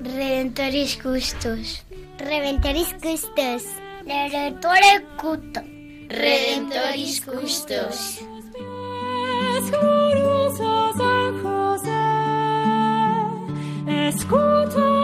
Redentoris 0.00 0.96
Custos. 1.02 1.82
Redentoris 2.18 2.94
Custos. 3.02 3.64
Redentore 4.06 5.04
Cuto. 5.16 5.60
Redentoris 6.08 7.20
Custos. 7.22 8.20
Escucha 13.88 15.03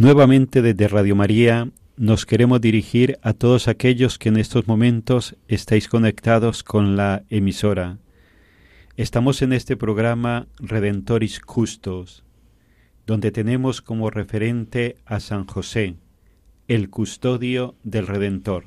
Nuevamente 0.00 0.62
desde 0.62 0.86
Radio 0.86 1.16
María 1.16 1.72
nos 1.96 2.24
queremos 2.24 2.60
dirigir 2.60 3.18
a 3.20 3.32
todos 3.32 3.66
aquellos 3.66 4.16
que 4.16 4.28
en 4.28 4.36
estos 4.36 4.68
momentos 4.68 5.34
estáis 5.48 5.88
conectados 5.88 6.62
con 6.62 6.94
la 6.96 7.24
emisora. 7.30 7.98
Estamos 8.96 9.42
en 9.42 9.52
este 9.52 9.76
programa 9.76 10.46
Redentoris 10.60 11.40
Custos, 11.40 12.22
donde 13.08 13.32
tenemos 13.32 13.82
como 13.82 14.08
referente 14.08 14.98
a 15.04 15.18
San 15.18 15.48
José, 15.48 15.96
el 16.68 16.90
custodio 16.90 17.74
del 17.82 18.06
Redentor. 18.06 18.66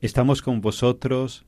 Estamos 0.00 0.42
con 0.42 0.60
vosotros, 0.60 1.46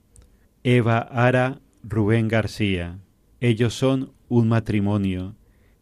Eva 0.63 0.99
Ara, 0.99 1.59
Rubén 1.83 2.29
García. 2.29 3.01
Ellos 3.41 3.75
son 3.75 4.13
un 4.29 4.47
matrimonio. 4.47 5.35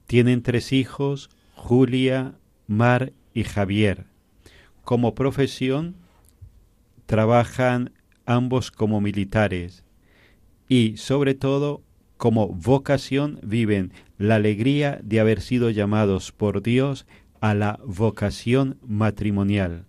Tienen 0.06 0.42
tres 0.42 0.72
hijos, 0.72 1.28
Julia, 1.58 2.34
Mar 2.66 3.12
y 3.34 3.44
Javier. 3.44 4.06
Como 4.84 5.14
profesión, 5.14 5.96
trabajan 7.04 7.92
ambos 8.24 8.70
como 8.70 9.00
militares 9.00 9.84
y, 10.68 10.97
sobre 10.97 11.34
todo, 11.34 11.82
como 12.16 12.48
vocación 12.48 13.38
viven 13.42 13.92
la 14.18 14.36
alegría 14.36 15.00
de 15.02 15.20
haber 15.20 15.41
sido 15.41 15.68
llamados 15.70 16.32
por 16.32 16.62
Dios 16.62 17.06
a 17.41 17.54
la 17.54 17.80
vocación 17.84 18.78
matrimonial. 18.86 19.84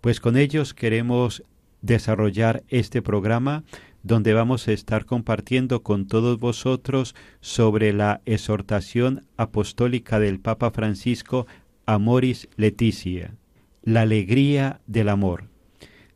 Pues 0.00 0.20
con 0.20 0.36
ellos 0.36 0.74
queremos 0.74 1.42
desarrollar 1.82 2.62
este 2.68 3.02
programa 3.02 3.64
donde 4.02 4.32
vamos 4.32 4.68
a 4.68 4.72
estar 4.72 5.04
compartiendo 5.04 5.82
con 5.82 6.06
todos 6.06 6.38
vosotros 6.38 7.14
sobre 7.40 7.92
la 7.92 8.20
exhortación 8.24 9.26
apostólica 9.36 10.18
del 10.18 10.40
Papa 10.40 10.70
Francisco 10.70 11.46
Amoris 11.86 12.48
Leticia, 12.56 13.34
la 13.82 14.02
alegría 14.02 14.80
del 14.86 15.08
amor. 15.08 15.48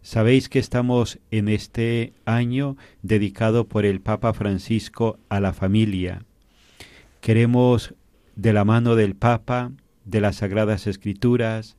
Sabéis 0.03 0.49
que 0.49 0.59
estamos 0.59 1.21
en 1.31 1.49
este 1.49 2.13
año 2.25 2.77
dedicado 3.03 3.69
por 3.69 3.85
el 3.85 4.01
Papa 4.01 4.35
Francisco 4.35 5.19
a 5.29 5.39
la 5.41 5.53
familia. 5.53 6.25
Queremos, 7.21 7.95
de 8.35 8.53
la 8.53 8.65
mano 8.65 8.97
del 8.97 9.15
Papa, 9.15 9.71
de 10.05 10.21
las 10.21 10.37
Sagradas 10.37 10.87
Escrituras, 10.87 11.77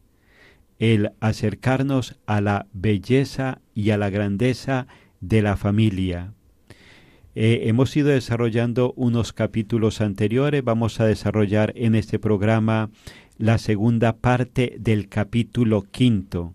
el 0.80 1.12
acercarnos 1.20 2.16
a 2.25 2.41
la 2.41 2.68
belleza 2.74 3.59
y 3.74 3.90
a 3.91 3.97
la 3.97 4.09
grandeza 4.09 4.88
de 5.23 5.41
la 5.41 5.56
familia. 5.56 6.34
Eh, 7.35 7.63
hemos 7.63 7.95
ido 7.95 8.09
desarrollando 8.09 8.94
unos 8.95 9.34
capítulos 9.34 10.01
anteriores, 10.01 10.63
vamos 10.63 11.00
a 11.00 11.06
desarrollar 11.06 11.73
en 11.75 11.95
este 11.95 12.19
programa 12.19 12.91
la 13.38 13.57
segunda 13.57 14.13
parte 14.17 14.75
del 14.79 15.09
capítulo 15.09 15.81
quinto, 15.81 16.53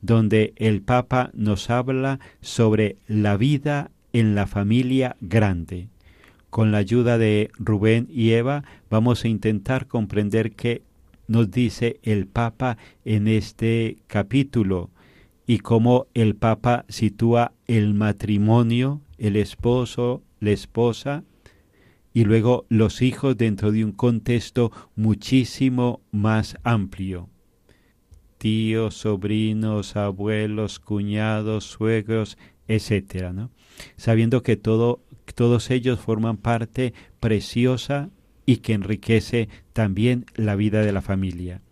donde 0.00 0.54
el 0.56 0.80
Papa 0.80 1.30
nos 1.34 1.68
habla 1.68 2.20
sobre 2.40 2.96
la 3.06 3.36
vida 3.36 3.90
en 4.12 4.34
la 4.34 4.46
familia 4.46 5.16
grande. 5.20 5.88
Con 6.48 6.72
la 6.72 6.78
ayuda 6.78 7.18
de 7.18 7.50
Rubén 7.58 8.06
y 8.10 8.30
Eva 8.30 8.64
vamos 8.88 9.24
a 9.24 9.28
intentar 9.28 9.86
comprender 9.86 10.52
qué 10.52 10.82
nos 11.26 11.50
dice 11.50 11.98
el 12.02 12.26
Papa 12.26 12.78
en 13.04 13.28
este 13.28 13.98
capítulo 14.06 14.88
y 15.48 15.60
cómo 15.60 16.08
el 16.12 16.36
Papa 16.36 16.84
sitúa 16.90 17.54
el 17.66 17.94
matrimonio, 17.94 19.00
el 19.16 19.34
esposo, 19.34 20.22
la 20.40 20.50
esposa 20.50 21.24
y 22.12 22.24
luego 22.24 22.66
los 22.68 23.00
hijos 23.00 23.34
dentro 23.38 23.72
de 23.72 23.82
un 23.82 23.92
contexto 23.92 24.70
muchísimo 24.94 26.02
más 26.12 26.58
amplio. 26.64 27.30
Tíos, 28.36 28.94
sobrinos, 28.94 29.96
abuelos, 29.96 30.78
cuñados, 30.80 31.64
suegros, 31.64 32.36
etcétera. 32.66 33.48
Sabiendo 33.96 34.42
que 34.42 34.58
todo, 34.58 35.00
todos 35.34 35.70
ellos 35.70 35.98
forman 35.98 36.36
parte 36.36 36.92
preciosa 37.20 38.10
y 38.44 38.58
que 38.58 38.74
enriquece 38.74 39.48
también 39.72 40.26
la 40.34 40.56
vida 40.56 40.82
de 40.82 40.92
la 40.92 41.00
familia. 41.00 41.62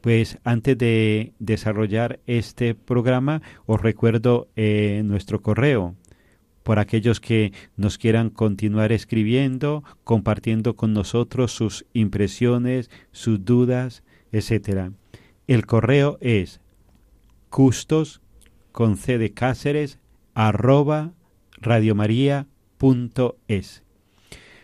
Pues 0.00 0.38
antes 0.44 0.78
de 0.78 1.32
desarrollar 1.38 2.20
este 2.26 2.74
programa, 2.74 3.42
os 3.66 3.80
recuerdo 3.80 4.48
eh, 4.54 5.02
nuestro 5.04 5.42
correo 5.42 5.96
por 6.62 6.78
aquellos 6.78 7.18
que 7.20 7.52
nos 7.76 7.98
quieran 7.98 8.30
continuar 8.30 8.92
escribiendo, 8.92 9.82
compartiendo 10.04 10.76
con 10.76 10.92
nosotros 10.92 11.50
sus 11.50 11.86
impresiones, 11.94 12.90
sus 13.10 13.44
dudas, 13.44 14.04
etcétera. 14.32 14.92
El 15.46 15.64
correo 15.64 16.18
es 16.20 16.60
custos 17.48 18.20
con 18.70 18.96
c 18.98 19.18
de 19.18 19.32
Cáceres 19.32 19.98
arroba 20.34 21.14
radiomaria.es. 21.56 22.46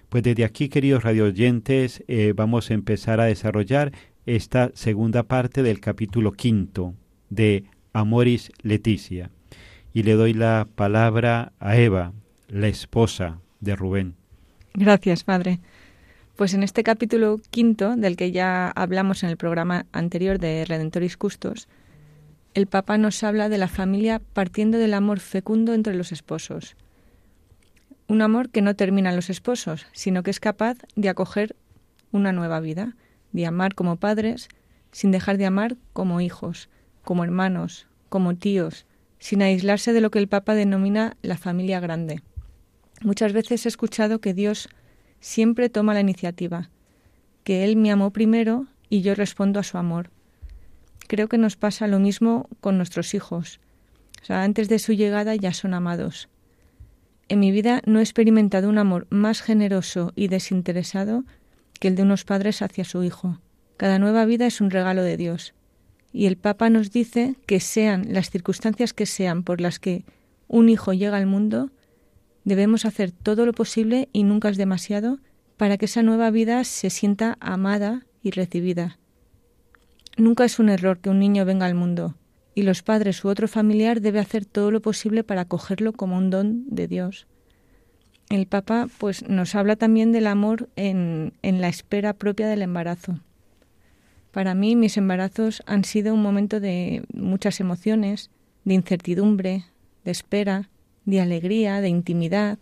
Pues 0.08 0.22
desde 0.22 0.44
aquí, 0.44 0.68
queridos 0.68 1.02
radioyentes, 1.02 2.04
eh, 2.06 2.34
vamos 2.36 2.70
a 2.70 2.74
empezar 2.74 3.18
a 3.18 3.24
desarrollar 3.24 3.92
esta 4.26 4.70
segunda 4.74 5.22
parte 5.24 5.62
del 5.62 5.80
capítulo 5.80 6.32
quinto 6.32 6.94
de 7.30 7.64
Amoris 7.92 8.50
Leticia. 8.62 9.30
Y 9.92 10.02
le 10.02 10.14
doy 10.14 10.34
la 10.34 10.66
palabra 10.74 11.52
a 11.60 11.76
Eva, 11.76 12.12
la 12.48 12.68
esposa 12.68 13.40
de 13.60 13.76
Rubén. 13.76 14.14
Gracias, 14.74 15.24
Padre. 15.24 15.60
Pues 16.36 16.52
en 16.54 16.64
este 16.64 16.82
capítulo 16.82 17.40
quinto, 17.50 17.94
del 17.94 18.16
que 18.16 18.32
ya 18.32 18.68
hablamos 18.70 19.22
en 19.22 19.30
el 19.30 19.36
programa 19.36 19.86
anterior 19.92 20.40
de 20.40 20.64
Redentoris 20.64 21.16
Custos, 21.16 21.68
el 22.54 22.66
Papa 22.66 22.98
nos 22.98 23.22
habla 23.22 23.48
de 23.48 23.58
la 23.58 23.68
familia 23.68 24.20
partiendo 24.32 24.78
del 24.78 24.94
amor 24.94 25.20
fecundo 25.20 25.74
entre 25.74 25.94
los 25.94 26.10
esposos. 26.10 26.76
Un 28.08 28.20
amor 28.20 28.50
que 28.50 28.62
no 28.62 28.74
termina 28.74 29.10
en 29.10 29.16
los 29.16 29.30
esposos, 29.30 29.86
sino 29.92 30.22
que 30.22 30.30
es 30.30 30.40
capaz 30.40 30.76
de 30.96 31.08
acoger 31.08 31.54
una 32.10 32.32
nueva 32.32 32.60
vida, 32.60 32.96
de 33.34 33.46
amar 33.46 33.74
como 33.74 33.96
padres, 33.96 34.48
sin 34.92 35.10
dejar 35.10 35.36
de 35.36 35.44
amar 35.44 35.76
como 35.92 36.22
hijos, 36.22 36.70
como 37.02 37.24
hermanos, 37.24 37.88
como 38.08 38.36
tíos, 38.36 38.86
sin 39.18 39.42
aislarse 39.42 39.92
de 39.92 40.00
lo 40.00 40.10
que 40.10 40.20
el 40.20 40.28
Papa 40.28 40.54
denomina 40.54 41.16
la 41.20 41.36
familia 41.36 41.80
grande. 41.80 42.22
Muchas 43.02 43.32
veces 43.32 43.66
he 43.66 43.68
escuchado 43.68 44.20
que 44.20 44.34
Dios 44.34 44.68
siempre 45.18 45.68
toma 45.68 45.94
la 45.94 46.00
iniciativa, 46.00 46.70
que 47.42 47.64
Él 47.64 47.76
me 47.76 47.90
amó 47.90 48.12
primero 48.12 48.66
y 48.88 49.02
yo 49.02 49.16
respondo 49.16 49.58
a 49.58 49.64
su 49.64 49.78
amor. 49.78 50.10
Creo 51.08 51.28
que 51.28 51.36
nos 51.36 51.56
pasa 51.56 51.88
lo 51.88 51.98
mismo 51.98 52.48
con 52.60 52.76
nuestros 52.76 53.14
hijos. 53.14 53.60
O 54.22 54.24
sea, 54.24 54.44
antes 54.44 54.68
de 54.68 54.78
su 54.78 54.92
llegada 54.92 55.34
ya 55.34 55.52
son 55.52 55.74
amados. 55.74 56.28
En 57.28 57.40
mi 57.40 57.50
vida 57.50 57.82
no 57.84 57.98
he 57.98 58.02
experimentado 58.02 58.68
un 58.68 58.78
amor 58.78 59.08
más 59.10 59.42
generoso 59.42 60.12
y 60.14 60.28
desinteresado 60.28 61.24
que 61.84 61.88
el 61.88 61.96
de 61.96 62.02
unos 62.02 62.24
padres 62.24 62.62
hacia 62.62 62.82
su 62.82 63.04
hijo. 63.04 63.40
Cada 63.76 63.98
nueva 63.98 64.24
vida 64.24 64.46
es 64.46 64.62
un 64.62 64.70
regalo 64.70 65.02
de 65.02 65.18
Dios. 65.18 65.52
Y 66.14 66.24
el 66.24 66.38
Papa 66.38 66.70
nos 66.70 66.90
dice 66.90 67.36
que 67.44 67.60
sean 67.60 68.06
las 68.08 68.30
circunstancias 68.30 68.94
que 68.94 69.04
sean 69.04 69.42
por 69.42 69.60
las 69.60 69.78
que 69.78 70.06
un 70.48 70.70
hijo 70.70 70.94
llega 70.94 71.18
al 71.18 71.26
mundo, 71.26 71.72
debemos 72.42 72.86
hacer 72.86 73.10
todo 73.10 73.44
lo 73.44 73.52
posible 73.52 74.08
y 74.14 74.22
nunca 74.22 74.48
es 74.48 74.56
demasiado 74.56 75.18
para 75.58 75.76
que 75.76 75.84
esa 75.84 76.02
nueva 76.02 76.30
vida 76.30 76.64
se 76.64 76.88
sienta 76.88 77.36
amada 77.38 78.06
y 78.22 78.30
recibida. 78.30 78.98
Nunca 80.16 80.46
es 80.46 80.58
un 80.58 80.70
error 80.70 81.00
que 81.00 81.10
un 81.10 81.18
niño 81.18 81.44
venga 81.44 81.66
al 81.66 81.74
mundo, 81.74 82.14
y 82.54 82.62
los 82.62 82.82
padres 82.82 83.22
u 83.26 83.28
otro 83.28 83.46
familiar 83.46 84.00
debe 84.00 84.20
hacer 84.20 84.46
todo 84.46 84.70
lo 84.70 84.80
posible 84.80 85.22
para 85.22 85.42
acogerlo 85.42 85.92
como 85.92 86.16
un 86.16 86.30
don 86.30 86.64
de 86.66 86.88
Dios. 86.88 87.26
El 88.34 88.48
Papa 88.48 88.88
pues 88.98 89.28
nos 89.28 89.54
habla 89.54 89.76
también 89.76 90.10
del 90.10 90.26
amor 90.26 90.68
en, 90.74 91.34
en 91.42 91.60
la 91.60 91.68
espera 91.68 92.14
propia 92.14 92.48
del 92.48 92.62
embarazo. 92.62 93.20
Para 94.32 94.56
mí 94.56 94.74
mis 94.74 94.96
embarazos 94.96 95.62
han 95.66 95.84
sido 95.84 96.12
un 96.12 96.20
momento 96.20 96.58
de 96.58 97.04
muchas 97.14 97.60
emociones, 97.60 98.30
de 98.64 98.74
incertidumbre, 98.74 99.66
de 100.04 100.10
espera, 100.10 100.68
de 101.04 101.20
alegría, 101.20 101.80
de 101.80 101.90
intimidad. 101.90 102.58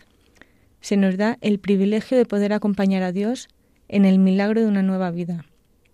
Se 0.83 0.99
nos 0.99 1.17
da 1.17 1.39
el 1.41 1.59
privilegio 1.59 2.19
de 2.19 2.27
poder 2.27 2.53
acompañar 2.53 3.03
a 3.03 3.13
Dios 3.13 3.49
en 3.89 4.05
el 4.05 4.19
milagro 4.19 4.61
de 4.61 4.67
una 4.67 4.83
nueva 4.83 5.11
vida, 5.11 5.47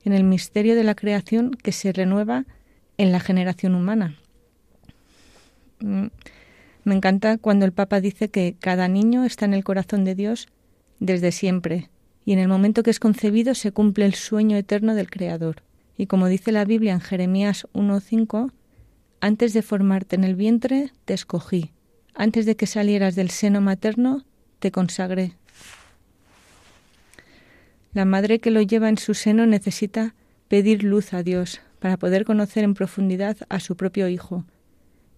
en 0.05 0.13
el 0.13 0.25
misterio 0.25 0.75
de 0.75 0.83
la 0.83 0.97
creación 0.97 1.53
que 1.53 1.71
se 1.71 1.93
renueva 1.93 2.47
en 2.97 3.13
la 3.13 3.21
generación 3.21 3.77
humana. 3.77 4.17
Me 6.89 6.95
encanta 6.95 7.37
cuando 7.37 7.67
el 7.67 7.73
Papa 7.73 8.01
dice 8.01 8.31
que 8.31 8.57
cada 8.59 8.89
niño 8.89 9.27
está 9.27 9.45
en 9.45 9.53
el 9.53 9.63
corazón 9.63 10.07
de 10.07 10.15
Dios 10.15 10.49
desde 11.01 11.33
siempre, 11.33 11.91
y 12.25 12.33
en 12.33 12.39
el 12.39 12.49
momento 12.49 12.83
que 12.83 12.89
es 12.89 12.99
concebido 12.99 13.55
se 13.55 13.73
cumple 13.73 14.07
el 14.07 14.15
sueño 14.15 14.57
eterno 14.57 14.95
del 14.95 15.11
Creador. 15.11 15.57
Y 15.99 16.07
como 16.07 16.29
dice 16.29 16.51
la 16.51 16.65
Biblia 16.65 16.95
en 16.95 17.03
Jeremías 17.03 17.67
1.5, 17.75 18.53
antes 19.21 19.53
de 19.53 19.61
formarte 19.61 20.17
en 20.17 20.25
el 20.25 20.35
vientre 20.35 20.91
te 21.05 21.13
escogí, 21.13 21.73
antes 22.15 22.47
de 22.47 22.57
que 22.57 22.67
salieras 22.67 23.15
del 23.15 23.29
seno 23.29 23.61
materno 23.61 24.25
te 24.59 24.71
consagré. 24.71 25.35
La 27.93 28.07
madre 28.07 28.39
que 28.39 28.51
lo 28.51 28.63
lleva 28.63 28.89
en 28.89 28.97
su 28.97 29.13
seno 29.13 29.45
necesita 29.45 30.15
pedir 30.49 30.85
luz 30.85 31.13
a 31.13 31.23
Dios, 31.23 31.61
para 31.81 31.99
poder 31.99 32.25
conocer 32.25 32.65
en 32.65 32.73
profundidad 32.73 33.37
a 33.51 33.61
su 33.61 33.77
propio 33.77 34.09
hijo 34.09 34.47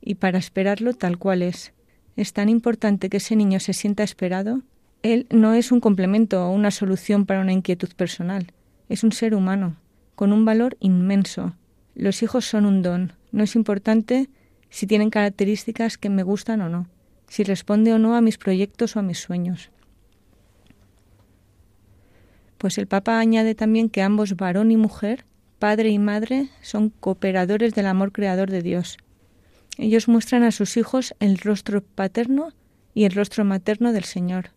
y 0.00 0.16
para 0.16 0.38
esperarlo 0.38 0.94
tal 0.94 1.18
cual 1.18 1.42
es. 1.42 1.72
Es 2.16 2.32
tan 2.32 2.48
importante 2.48 3.08
que 3.08 3.18
ese 3.18 3.36
niño 3.36 3.60
se 3.60 3.72
sienta 3.72 4.02
esperado. 4.02 4.62
Él 5.02 5.26
no 5.30 5.54
es 5.54 5.72
un 5.72 5.80
complemento 5.80 6.46
o 6.46 6.50
una 6.50 6.70
solución 6.70 7.26
para 7.26 7.40
una 7.40 7.52
inquietud 7.52 7.90
personal. 7.96 8.52
Es 8.88 9.04
un 9.04 9.12
ser 9.12 9.34
humano, 9.34 9.76
con 10.14 10.32
un 10.32 10.44
valor 10.44 10.76
inmenso. 10.80 11.54
Los 11.94 12.22
hijos 12.22 12.44
son 12.44 12.66
un 12.66 12.82
don. 12.82 13.12
No 13.32 13.44
es 13.44 13.54
importante 13.54 14.28
si 14.68 14.86
tienen 14.86 15.10
características 15.10 15.98
que 15.98 16.10
me 16.10 16.22
gustan 16.22 16.60
o 16.60 16.68
no, 16.68 16.86
si 17.28 17.44
responde 17.44 17.92
o 17.92 17.98
no 17.98 18.14
a 18.16 18.20
mis 18.20 18.38
proyectos 18.38 18.96
o 18.96 19.00
a 19.00 19.02
mis 19.02 19.18
sueños. 19.18 19.70
Pues 22.58 22.76
el 22.76 22.86
Papa 22.86 23.18
añade 23.18 23.54
también 23.54 23.88
que 23.88 24.02
ambos, 24.02 24.36
varón 24.36 24.70
y 24.70 24.76
mujer, 24.76 25.24
padre 25.58 25.88
y 25.88 25.98
madre 25.98 26.50
son 26.60 26.90
cooperadores 26.90 27.74
del 27.74 27.86
amor 27.86 28.12
creador 28.12 28.50
de 28.50 28.62
Dios. 28.62 28.98
Ellos 29.78 30.08
muestran 30.08 30.42
a 30.42 30.50
sus 30.50 30.76
hijos 30.76 31.14
el 31.20 31.38
rostro 31.38 31.82
paterno 31.82 32.52
y 32.94 33.04
el 33.04 33.12
rostro 33.12 33.44
materno 33.44 33.92
del 33.92 34.04
Señor. 34.04 34.50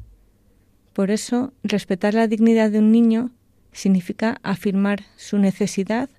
Por 0.94 1.12
eso, 1.12 1.54
respetar 1.64 2.14
la 2.14 2.28
dignidad 2.28 2.72
de 2.72 2.80
un 2.80 2.92
niño 2.92 3.32
significa 3.72 4.40
afirmar 4.44 5.04
su 5.18 5.40
necesidad 5.40 6.10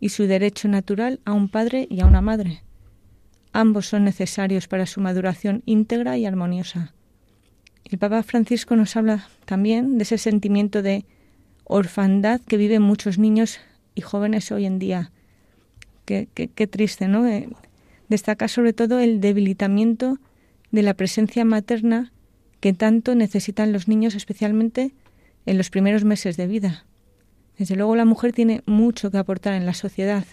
y 0.00 0.10
su 0.10 0.24
derecho 0.24 0.68
natural 0.68 1.20
a 1.24 1.32
un 1.32 1.48
padre 1.48 1.86
y 1.90 2.00
a 2.00 2.06
una 2.06 2.20
madre. 2.20 2.62
Ambos 3.52 3.86
son 3.86 4.04
necesarios 4.04 4.68
para 4.68 4.86
su 4.86 5.00
maduración 5.00 5.62
íntegra 5.64 6.18
y 6.18 6.26
armoniosa. 6.26 6.94
El 7.84 7.98
Papa 7.98 8.22
Francisco 8.22 8.76
nos 8.76 8.96
habla 8.96 9.28
también 9.46 9.96
de 9.96 10.02
ese 10.02 10.18
sentimiento 10.18 10.82
de 10.82 11.06
orfandad 11.64 12.40
que 12.42 12.58
viven 12.58 12.82
muchos 12.82 13.18
niños 13.18 13.58
y 13.94 14.02
jóvenes 14.02 14.52
hoy 14.52 14.66
en 14.66 14.78
día. 14.78 15.10
Qué, 16.04 16.28
qué, 16.34 16.66
triste, 16.66 17.08
¿no? 17.08 17.24
Destaca 18.08 18.48
sobre 18.48 18.72
todo 18.72 19.00
el 19.00 19.20
debilitamiento 19.20 20.18
de 20.70 20.82
la 20.82 20.94
presencia 20.94 21.44
materna 21.44 22.12
que 22.60 22.72
tanto 22.72 23.14
necesitan 23.14 23.72
los 23.72 23.88
niños, 23.88 24.14
especialmente 24.14 24.92
en 25.46 25.56
los 25.58 25.70
primeros 25.70 26.04
meses 26.04 26.36
de 26.36 26.46
vida. 26.46 26.84
Desde 27.56 27.76
luego 27.76 27.96
la 27.96 28.04
mujer 28.04 28.32
tiene 28.32 28.62
mucho 28.66 29.10
que 29.10 29.18
aportar 29.18 29.54
en 29.54 29.66
la 29.66 29.74
sociedad. 29.74 30.24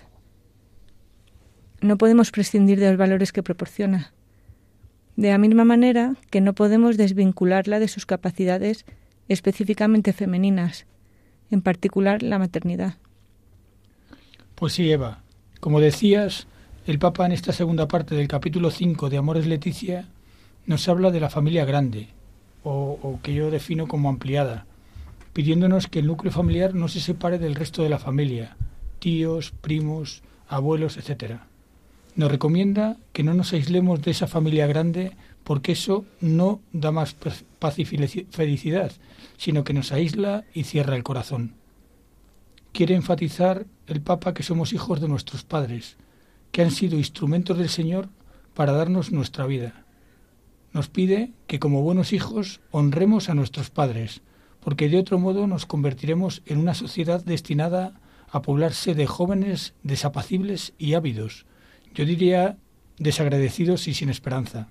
No 1.82 1.98
podemos 1.98 2.32
prescindir 2.32 2.80
de 2.80 2.90
los 2.90 2.98
valores 2.98 3.32
que 3.32 3.44
proporciona. 3.44 4.14
De 5.16 5.30
la 5.30 5.38
misma 5.38 5.66
manera 5.66 6.16
que 6.30 6.42
no 6.42 6.54
podemos 6.54 6.98
desvincularla 6.98 7.80
de 7.80 7.88
sus 7.88 8.06
capacidades 8.06 8.86
específicamente 9.28 10.14
femeninas, 10.14 10.86
en 11.50 11.62
particular 11.62 12.22
la 12.22 12.40
maternidad. 12.40 12.96
Pues 14.56 14.74
sí, 14.74 14.92
Eva. 14.92 15.24
Como 15.60 15.80
decías, 15.80 16.48
el 16.86 17.00
Papa 17.00 17.26
en 17.26 17.32
esta 17.32 17.52
segunda 17.52 17.88
parte 17.88 18.14
del 18.14 18.28
capítulo 18.28 18.70
5 18.70 19.10
de 19.10 19.18
Amores 19.18 19.48
Leticia 19.48 20.08
nos 20.68 20.88
habla 20.88 21.10
de 21.10 21.20
la 21.20 21.32
familia 21.32 21.66
grande, 21.66 22.10
o, 22.64 23.20
que 23.24 23.34
yo 23.34 23.50
defino 23.50 23.88
como 23.88 24.08
ampliada, 24.08 24.68
pidiéndonos 25.34 25.88
que 25.88 26.00
el 26.00 26.06
núcleo 26.06 26.32
familiar 26.32 26.76
no 26.76 26.88
se 26.88 27.00
separe 27.00 27.40
del 27.40 27.56
resto 27.56 27.82
de 27.82 27.90
la 27.90 27.98
familia, 27.98 28.56
tíos, 29.00 29.52
primos, 29.62 30.22
abuelos, 30.48 30.98
etc. 30.98 31.40
Nos 32.16 32.30
recomienda 32.30 32.98
que 33.14 33.24
no 33.24 33.34
nos 33.34 33.54
aislemos 33.54 34.04
de 34.04 34.12
esa 34.12 34.28
familia 34.28 34.68
grande 34.68 35.14
porque 35.44 35.72
eso 35.72 36.06
no 36.22 36.62
da 36.72 36.92
más 36.92 37.16
paz 37.58 37.80
y 37.80 37.86
felicidad, 37.86 38.92
sino 39.38 39.64
que 39.64 39.74
nos 39.74 39.92
aísla 39.92 40.44
y 40.54 40.66
cierra 40.66 40.96
el 40.96 41.04
corazón. 41.04 41.56
Quiere 42.74 42.94
enfatizar 42.94 43.66
el 43.88 44.02
Papa 44.02 44.36
que 44.36 44.44
somos 44.44 44.72
hijos 44.72 45.02
de 45.02 45.08
nuestros 45.08 45.44
padres, 45.44 45.98
que 46.56 46.62
han 46.62 46.72
sido 46.72 46.98
instrumentos 46.98 47.58
del 47.58 47.68
Señor 47.68 48.08
para 48.54 48.72
darnos 48.72 49.12
nuestra 49.12 49.46
vida. 49.46 49.84
Nos 50.72 50.88
pide 50.88 51.34
que 51.48 51.60
como 51.60 51.82
buenos 51.82 52.14
hijos 52.14 52.62
honremos 52.72 53.28
a 53.28 53.34
nuestros 53.34 53.70
padres, 53.70 54.22
porque 54.62 54.88
de 54.88 54.98
otro 54.98 55.20
modo 55.20 55.48
nos 55.48 55.66
convertiremos 55.66 56.44
en 56.46 56.60
una 56.60 56.74
sociedad 56.74 57.22
destinada 57.26 58.00
a 58.30 58.42
poblarse 58.42 58.96
de 58.96 59.06
jóvenes 59.06 59.74
desapacibles 59.84 60.72
y 60.78 60.94
ávidos, 60.94 61.46
yo 61.94 62.06
diría 62.06 62.58
desagradecidos 63.00 63.90
y 63.90 63.94
sin 63.94 64.08
esperanza. 64.08 64.70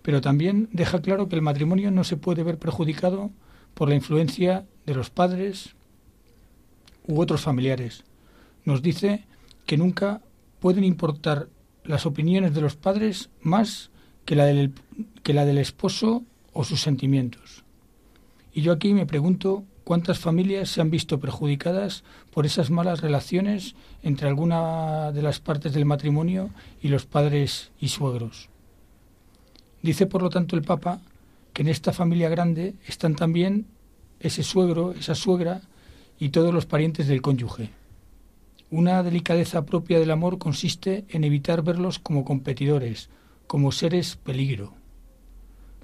Pero 0.00 0.22
también 0.22 0.70
deja 0.72 1.02
claro 1.02 1.28
que 1.28 1.36
el 1.36 1.42
matrimonio 1.42 1.90
no 1.90 2.04
se 2.04 2.16
puede 2.16 2.42
ver 2.42 2.58
perjudicado 2.58 3.30
por 3.74 3.90
la 3.90 3.96
influencia 3.96 4.64
de 4.86 4.94
los 4.94 5.10
padres 5.10 5.76
u 7.06 7.20
otros 7.20 7.42
familiares, 7.42 8.04
nos 8.64 8.80
dice 8.80 9.26
que 9.66 9.76
nunca 9.76 10.22
pueden 10.64 10.84
importar 10.84 11.50
las 11.84 12.06
opiniones 12.06 12.54
de 12.54 12.62
los 12.62 12.74
padres 12.74 13.28
más 13.42 13.90
que 14.24 14.34
la 14.34 14.46
del, 14.46 14.72
que 15.22 15.34
la 15.34 15.44
del 15.44 15.58
esposo 15.58 16.22
o 16.54 16.64
sus 16.64 16.80
sentimientos. 16.80 17.64
Y 18.54 18.62
yo 18.62 18.72
aquí 18.72 18.94
me 18.94 19.04
pregunto 19.04 19.64
cuántas 19.84 20.18
familias 20.18 20.70
se 20.70 20.80
han 20.80 20.88
visto 20.88 21.20
perjudicadas 21.20 22.02
por 22.30 22.46
esas 22.46 22.70
malas 22.70 23.02
relaciones 23.02 23.74
entre 24.02 24.26
alguna 24.26 25.12
de 25.12 25.20
las 25.20 25.38
partes 25.38 25.74
del 25.74 25.84
matrimonio 25.84 26.48
y 26.80 26.88
los 26.88 27.04
padres 27.04 27.70
y 27.78 27.88
suegros. 27.88 28.48
Dice, 29.82 30.06
por 30.06 30.22
lo 30.22 30.30
tanto, 30.30 30.56
el 30.56 30.62
Papa 30.62 31.02
que 31.52 31.60
en 31.60 31.68
esta 31.68 31.92
familia 31.92 32.30
grande 32.30 32.72
están 32.86 33.16
también 33.16 33.66
ese 34.18 34.42
suegro, 34.42 34.92
esa 34.92 35.14
suegra 35.14 35.60
y 36.18 36.30
todos 36.30 36.54
los 36.54 36.64
parientes 36.64 37.06
del 37.06 37.20
cónyuge. 37.20 37.83
Una 38.70 39.02
delicadeza 39.02 39.64
propia 39.66 40.00
del 40.00 40.10
amor 40.10 40.38
consiste 40.38 41.04
en 41.08 41.24
evitar 41.24 41.62
verlos 41.62 41.98
como 41.98 42.24
competidores, 42.24 43.08
como 43.46 43.72
seres 43.72 44.16
peligro. 44.16 44.74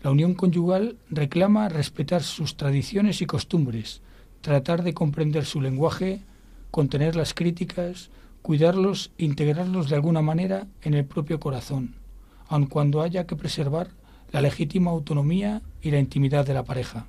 La 0.02 0.10
unión 0.10 0.34
conyugal 0.34 0.96
reclama 1.10 1.68
respetar 1.68 2.22
sus 2.22 2.56
tradiciones 2.56 3.20
y 3.20 3.26
costumbres, 3.26 4.00
tratar 4.40 4.82
de 4.82 4.94
comprender 4.94 5.44
su 5.44 5.60
lenguaje, 5.60 6.20
contener 6.70 7.16
las 7.16 7.34
críticas, 7.34 8.10
cuidarlos, 8.42 9.12
integrarlos 9.18 9.90
de 9.90 9.96
alguna 9.96 10.22
manera 10.22 10.66
en 10.82 10.94
el 10.94 11.04
propio 11.04 11.38
corazón, 11.38 11.94
aun 12.48 12.66
cuando 12.66 13.02
haya 13.02 13.26
que 13.26 13.36
preservar 13.36 13.88
la 14.32 14.40
legítima 14.40 14.90
autonomía 14.90 15.60
y 15.82 15.90
la 15.90 15.98
intimidad 15.98 16.46
de 16.46 16.54
la 16.54 16.64
pareja. 16.64 17.06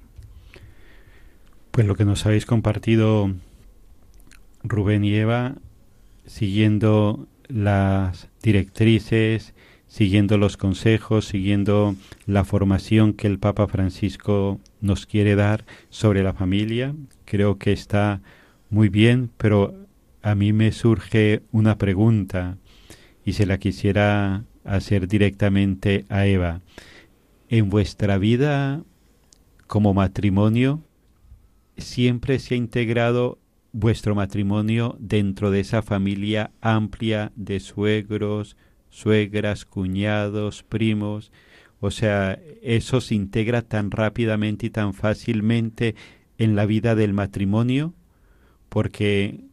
Pues 1.71 1.87
lo 1.87 1.95
que 1.95 2.03
nos 2.03 2.25
habéis 2.25 2.45
compartido 2.45 3.31
Rubén 4.63 5.03
y 5.03 5.13
Eva, 5.15 5.55
siguiendo 6.25 7.27
las 7.47 8.29
directrices, 8.41 9.53
siguiendo 9.87 10.37
los 10.37 10.55
consejos, 10.55 11.25
siguiendo 11.25 11.95
la 12.25 12.45
formación 12.45 13.13
que 13.13 13.27
el 13.27 13.39
Papa 13.39 13.67
Francisco 13.67 14.59
nos 14.79 15.05
quiere 15.05 15.35
dar 15.35 15.65
sobre 15.89 16.23
la 16.23 16.33
familia, 16.33 16.95
creo 17.25 17.57
que 17.57 17.73
está 17.73 18.21
muy 18.69 18.87
bien, 18.87 19.29
pero 19.37 19.75
a 20.21 20.35
mí 20.35 20.53
me 20.53 20.71
surge 20.71 21.41
una 21.51 21.77
pregunta 21.77 22.57
y 23.25 23.33
se 23.33 23.45
la 23.45 23.57
quisiera 23.57 24.45
hacer 24.63 25.07
directamente 25.07 26.05
a 26.09 26.25
Eva. 26.25 26.61
En 27.49 27.69
vuestra 27.69 28.17
vida 28.17 28.83
como 29.67 29.93
matrimonio, 29.93 30.81
siempre 31.77 32.39
se 32.39 32.53
ha 32.53 32.57
integrado 32.57 33.39
vuestro 33.73 34.15
matrimonio 34.15 34.95
dentro 34.99 35.51
de 35.51 35.61
esa 35.61 35.81
familia 35.81 36.51
amplia 36.61 37.31
de 37.35 37.59
suegros, 37.59 38.57
suegras, 38.89 39.65
cuñados, 39.65 40.63
primos. 40.63 41.31
O 41.79 41.91
sea, 41.91 42.39
eso 42.61 43.01
se 43.01 43.15
integra 43.15 43.61
tan 43.61 43.91
rápidamente 43.91 44.67
y 44.67 44.69
tan 44.69 44.93
fácilmente 44.93 45.95
en 46.37 46.55
la 46.55 46.65
vida 46.65 46.95
del 46.95 47.13
matrimonio, 47.13 47.93
porque 48.69 49.45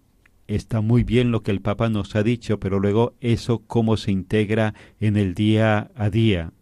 está 0.47 0.81
muy 0.81 1.05
bien 1.05 1.31
lo 1.31 1.43
que 1.43 1.51
el 1.51 1.61
Papa 1.61 1.89
nos 1.89 2.17
ha 2.17 2.23
dicho, 2.23 2.59
pero 2.59 2.81
luego 2.81 3.15
eso 3.21 3.63
cómo 3.67 3.97
se 3.97 4.11
integra 4.11 4.75
en 5.01 5.17
el 5.17 5.35
día 5.35 5.91
a 5.95 6.11
día. 6.11 6.53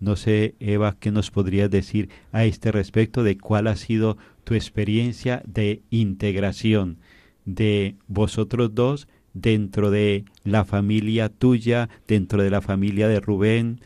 No 0.00 0.16
sé, 0.16 0.54
Eva, 0.60 0.96
¿qué 0.98 1.10
nos 1.10 1.30
podrías 1.30 1.70
decir 1.70 2.08
a 2.32 2.44
este 2.44 2.72
respecto 2.72 3.22
de 3.22 3.36
cuál 3.36 3.66
ha 3.66 3.76
sido 3.76 4.16
tu 4.44 4.54
experiencia 4.54 5.42
de 5.46 5.82
integración 5.90 6.98
de 7.44 7.96
vosotros 8.06 8.74
dos 8.74 9.08
dentro 9.32 9.90
de 9.90 10.24
la 10.44 10.64
familia 10.64 11.28
tuya, 11.28 11.88
dentro 12.06 12.42
de 12.42 12.50
la 12.50 12.60
familia 12.60 13.08
de 13.08 13.20
Rubén? 13.20 13.80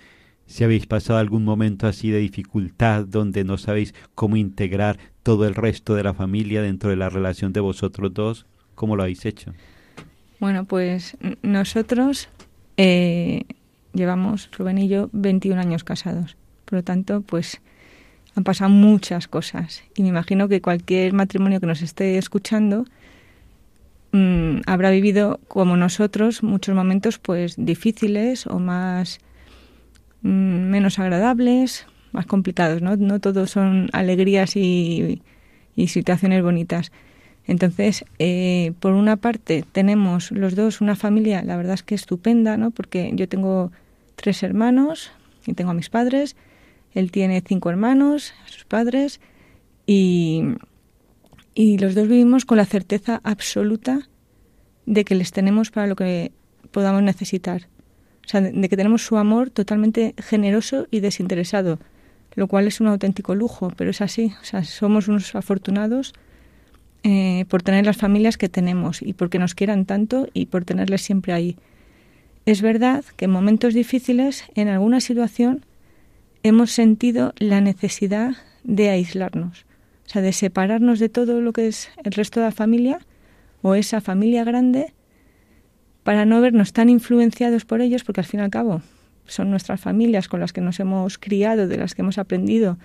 Si 0.47 0.63
habéis 0.63 0.87
pasado 0.87 1.19
algún 1.19 1.45
momento 1.45 1.87
así 1.87 2.11
de 2.11 2.19
dificultad 2.19 3.07
donde 3.07 3.45
no 3.45 3.57
sabéis 3.57 3.95
cómo 4.15 4.37
integrar 4.37 4.99
todo 5.23 5.47
el 5.47 5.55
resto 5.55 5.95
de 5.95 6.03
la 6.03 6.15
familia 6.15 6.61
dentro 6.63 6.91
de 6.91 6.97
la 6.97 7.09
relación 7.09 7.53
de 7.53 7.61
vosotros 7.61 8.13
dos, 8.13 8.47
¿cómo 8.75 8.95
lo 8.95 9.03
habéis 9.03 9.25
hecho? 9.25 9.53
Bueno, 10.39 10.65
pues 10.67 11.17
nosotros 11.43 12.29
eh, 12.77 13.45
llevamos, 13.95 14.51
Rubén 14.57 14.79
y 14.79 14.89
yo, 14.89 15.09
21 15.13 15.61
años 15.61 15.85
casados. 15.85 16.37
Por 16.67 16.79
lo 16.79 16.85
tanto, 16.85 17.23
pues 17.23 17.61
han 18.37 18.45
pasado 18.45 18.71
muchas 18.71 19.29
cosas. 19.29 19.83
Y 19.95 20.03
me 20.03 20.09
imagino 20.09 20.49
que 20.49 20.61
cualquier 20.61 21.13
matrimonio 21.13 21.61
que 21.61 21.67
nos 21.67 21.83
esté 21.83 22.19
escuchando 22.19 22.85
mm, 24.13 24.61
habrá 24.67 24.91
vivido, 24.91 25.41
como 25.49 25.77
nosotros, 25.77 26.43
muchos 26.43 26.75
momentos 26.75 27.19
pues 27.19 27.55
difíciles 27.57 28.47
o 28.47 28.59
más 28.59 29.21
mm, 30.23 30.29
menos 30.29 30.99
agradables, 30.99 31.87
más 32.13 32.27
complicados, 32.27 32.83
¿no? 32.83 32.97
No 32.97 33.21
todos 33.21 33.51
son 33.51 33.89
alegrías 33.93 34.57
y, 34.57 35.23
y 35.77 35.89
situaciones 35.89 36.43
bonitas. 36.43 36.93
Entonces, 37.47 38.05
eh, 38.19 38.73
por 38.81 38.93
una 38.93 39.17
parte, 39.17 39.65
tenemos 39.71 40.31
los 40.31 40.55
dos 40.55 40.81
una 40.81 40.97
familia, 40.97 41.43
la 41.43 41.57
verdad 41.57 41.75
es 41.75 41.83
que 41.83 41.95
estupenda, 41.95 42.57
¿no? 42.57 42.71
Porque 42.71 43.11
yo 43.15 43.29
tengo 43.29 43.71
tres 44.17 44.43
hermanos 44.43 45.11
y 45.47 45.53
tengo 45.53 45.73
a 45.73 45.75
mis 45.75 45.91
padres, 45.91 46.37
él 46.95 47.11
tiene 47.11 47.43
cinco 47.47 47.71
hermanos, 47.71 48.33
sus 48.47 48.65
padres, 48.65 49.21
y, 49.87 50.43
y 51.55 51.79
los 51.79 51.95
dos 51.95 52.09
vivimos 52.09 52.45
con 52.45 52.57
la 52.57 52.65
certeza 52.65 53.21
absoluta 53.25 54.09
de 54.87 55.05
que 55.05 55.15
les 55.15 55.33
tenemos 55.33 55.71
para 55.71 55.87
lo 55.87 55.97
que 55.97 56.33
podamos 56.71 57.03
necesitar. 57.03 57.69
O 58.25 58.29
sea, 58.29 58.41
de 58.41 58.69
que 58.69 58.77
tenemos 58.77 59.05
su 59.05 59.17
amor 59.17 59.51
totalmente 59.51 60.15
generoso 60.19 60.87
y 60.91 61.01
desinteresado, 61.01 61.79
lo 62.35 62.47
cual 62.49 62.67
es 62.67 62.81
un 62.81 62.87
auténtico 62.87 63.35
lujo, 63.35 63.71
pero 63.77 63.91
es 63.91 64.01
así. 64.01 64.33
O 64.41 64.45
sea, 64.45 64.65
somos 64.65 65.09
unos 65.09 65.35
afortunados 65.35 66.15
eh, 67.03 67.45
por 67.49 67.63
tener 67.63 67.85
las 67.85 67.99
familias 67.99 68.39
que 68.39 68.49
tenemos 68.49 69.03
y 69.03 69.13
porque 69.13 69.39
nos 69.39 69.55
quieran 69.55 69.85
tanto 69.85 70.29
y 70.33 70.47
por 70.47 70.65
tenerles 70.65 71.03
siempre 71.03 71.33
ahí. 71.33 71.57
Es 72.47 72.63
verdad 72.63 73.05
que 73.17 73.27
en 73.27 73.31
momentos 73.31 73.75
difíciles, 73.75 74.45
en 74.55 74.69
alguna 74.69 75.01
situación, 75.01 75.65
hemos 76.45 76.71
sentido 76.71 77.33
la 77.39 77.61
necesidad 77.61 78.37
de 78.63 78.91
aislarnos, 78.91 79.65
o 80.07 80.09
sea, 80.09 80.23
de 80.23 80.33
separarnos 80.33 81.01
de 81.01 81.09
todo 81.09 81.41
lo 81.41 81.53
que 81.53 81.67
es 81.67 81.89
el 82.05 82.13
resto 82.13 82.39
de 82.39 82.47
la 82.47 82.53
familia 82.53 83.01
o 83.63 83.75
esa 83.75 84.03
familia 84.03 84.45
grande 84.45 84.93
para 86.03 86.27
no 86.27 86.43
vernos 86.43 86.75
tan 86.75 86.91
influenciados 86.91 87.65
por 87.65 87.81
ellos, 87.81 88.05
porque 88.05 88.21
al 88.21 88.27
fin 88.27 88.41
y 88.41 88.43
al 88.43 88.51
cabo 88.51 88.83
son 89.25 89.51
nuestras 89.51 89.81
familias 89.81 90.29
con 90.29 90.39
las 90.39 90.53
que 90.53 90.61
nos 90.61 90.79
hemos 90.81 91.17
criado, 91.17 91.67
de 91.67 91.79
las 91.79 91.95
que 91.95 92.03
hemos 92.03 92.19
aprendido, 92.19 92.77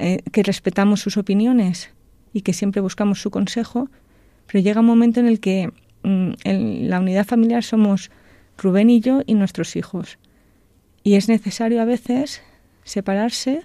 eh, 0.00 0.22
que 0.32 0.42
respetamos 0.42 1.00
sus 1.00 1.18
opiniones 1.18 1.90
y 2.32 2.40
que 2.40 2.54
siempre 2.54 2.80
buscamos 2.80 3.20
su 3.20 3.30
consejo, 3.30 3.90
pero 4.46 4.64
llega 4.64 4.80
un 4.80 4.86
momento 4.86 5.20
en 5.20 5.26
el 5.26 5.40
que 5.40 5.70
mm, 6.04 6.32
en 6.44 6.88
la 6.88 7.00
unidad 7.00 7.26
familiar 7.26 7.62
somos 7.62 8.10
Rubén 8.56 8.88
y 8.88 9.00
yo 9.00 9.20
y 9.26 9.34
nuestros 9.34 9.76
hijos. 9.76 10.18
Y 11.04 11.16
es 11.16 11.28
necesario 11.28 11.82
a 11.82 11.84
veces 11.84 12.42
separarse 12.88 13.62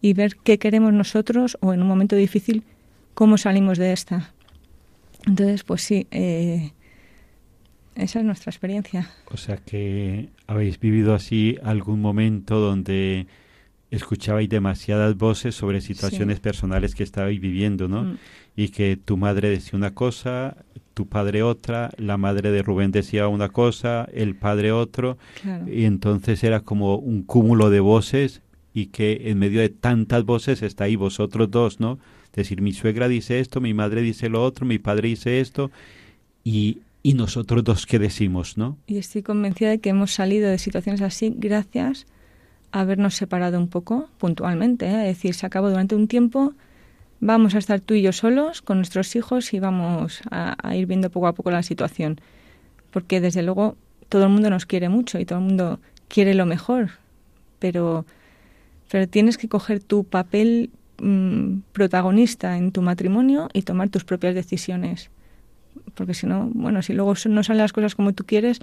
y 0.00 0.12
ver 0.14 0.36
qué 0.36 0.58
queremos 0.58 0.92
nosotros 0.92 1.56
o 1.60 1.72
en 1.74 1.82
un 1.82 1.88
momento 1.88 2.16
difícil 2.16 2.64
cómo 3.14 3.38
salimos 3.38 3.78
de 3.78 3.92
esta. 3.92 4.32
Entonces, 5.26 5.64
pues 5.64 5.82
sí, 5.82 6.06
eh, 6.10 6.72
esa 7.94 8.20
es 8.20 8.24
nuestra 8.24 8.50
experiencia. 8.50 9.10
O 9.30 9.36
sea 9.36 9.56
que 9.56 10.28
habéis 10.46 10.78
vivido 10.78 11.14
así 11.14 11.58
algún 11.62 12.00
momento 12.00 12.58
donde 12.60 13.26
escuchabais 13.90 14.48
demasiadas 14.48 15.16
voces 15.16 15.54
sobre 15.54 15.80
situaciones 15.80 16.40
personales 16.40 16.94
que 16.94 17.02
estabais 17.02 17.40
viviendo, 17.40 17.88
¿no? 17.88 18.04
Mm. 18.04 18.18
Y 18.56 18.68
que 18.68 18.96
tu 18.96 19.16
madre 19.16 19.48
decía 19.48 19.76
una 19.76 19.94
cosa, 19.94 20.56
tu 20.94 21.06
padre 21.06 21.42
otra, 21.42 21.90
la 21.96 22.16
madre 22.16 22.50
de 22.50 22.62
Rubén 22.62 22.90
decía 22.90 23.28
una 23.28 23.48
cosa, 23.50 24.08
el 24.12 24.34
padre 24.34 24.72
otro, 24.72 25.16
y 25.66 25.84
entonces 25.84 26.42
era 26.42 26.60
como 26.60 26.96
un 26.96 27.22
cúmulo 27.22 27.70
de 27.70 27.80
voces 27.80 28.42
y 28.74 28.86
que 28.86 29.30
en 29.30 29.38
medio 29.38 29.60
de 29.60 29.68
tantas 29.68 30.24
voces 30.24 30.62
está 30.62 30.84
ahí 30.84 30.96
vosotros 30.96 31.50
dos, 31.50 31.78
¿no? 31.78 31.98
Es 32.26 32.32
decir, 32.32 32.60
mi 32.60 32.72
suegra 32.72 33.08
dice 33.08 33.40
esto, 33.40 33.60
mi 33.60 33.74
madre 33.74 34.02
dice 34.02 34.28
lo 34.28 34.42
otro, 34.42 34.66
mi 34.66 34.78
padre 34.78 35.08
dice 35.08 35.40
esto, 35.40 35.70
y, 36.44 36.78
y 37.02 37.14
nosotros 37.14 37.64
dos 37.64 37.86
qué 37.86 37.98
decimos, 37.98 38.56
¿no? 38.56 38.76
Y 38.86 38.98
estoy 38.98 39.22
convencida 39.22 39.70
de 39.70 39.78
que 39.78 39.90
hemos 39.90 40.12
salido 40.12 40.50
de 40.50 40.58
situaciones 40.58 41.00
así 41.00 41.32
gracias 41.36 42.06
habernos 42.72 43.14
separado 43.14 43.58
un 43.58 43.68
poco 43.68 44.08
puntualmente, 44.18 44.86
¿eh? 44.86 45.10
es 45.10 45.16
decir, 45.16 45.34
se 45.34 45.46
acabó 45.46 45.70
durante 45.70 45.94
un 45.94 46.08
tiempo, 46.08 46.52
vamos 47.20 47.54
a 47.54 47.58
estar 47.58 47.80
tú 47.80 47.94
y 47.94 48.02
yo 48.02 48.12
solos 48.12 48.62
con 48.62 48.78
nuestros 48.78 49.14
hijos 49.16 49.52
y 49.54 49.60
vamos 49.60 50.20
a, 50.30 50.56
ir 50.74 50.86
viendo 50.86 51.10
poco 51.10 51.26
a 51.26 51.34
poco 51.34 51.50
la 51.50 51.62
situación, 51.62 52.20
porque 52.90 53.20
desde 53.20 53.42
luego 53.42 53.76
todo 54.08 54.24
el 54.24 54.30
mundo 54.30 54.50
nos 54.50 54.66
quiere 54.66 54.88
mucho 54.88 55.18
y 55.18 55.24
todo 55.24 55.38
el 55.38 55.44
mundo 55.46 55.80
quiere 56.08 56.34
lo 56.34 56.46
mejor, 56.46 56.90
pero, 57.58 58.04
pero 58.90 59.08
tienes 59.08 59.38
que 59.38 59.48
coger 59.48 59.82
tu 59.82 60.04
papel 60.04 60.70
mm, 61.00 61.60
protagonista 61.72 62.56
en 62.56 62.72
tu 62.72 62.82
matrimonio 62.82 63.48
y 63.52 63.62
tomar 63.62 63.88
tus 63.88 64.04
propias 64.04 64.34
decisiones, 64.34 65.10
porque 65.94 66.14
si 66.14 66.26
no, 66.26 66.50
bueno, 66.52 66.82
si 66.82 66.92
luego 66.92 67.14
no 67.28 67.42
salen 67.42 67.62
las 67.62 67.72
cosas 67.72 67.94
como 67.94 68.12
tú 68.12 68.24
quieres, 68.24 68.60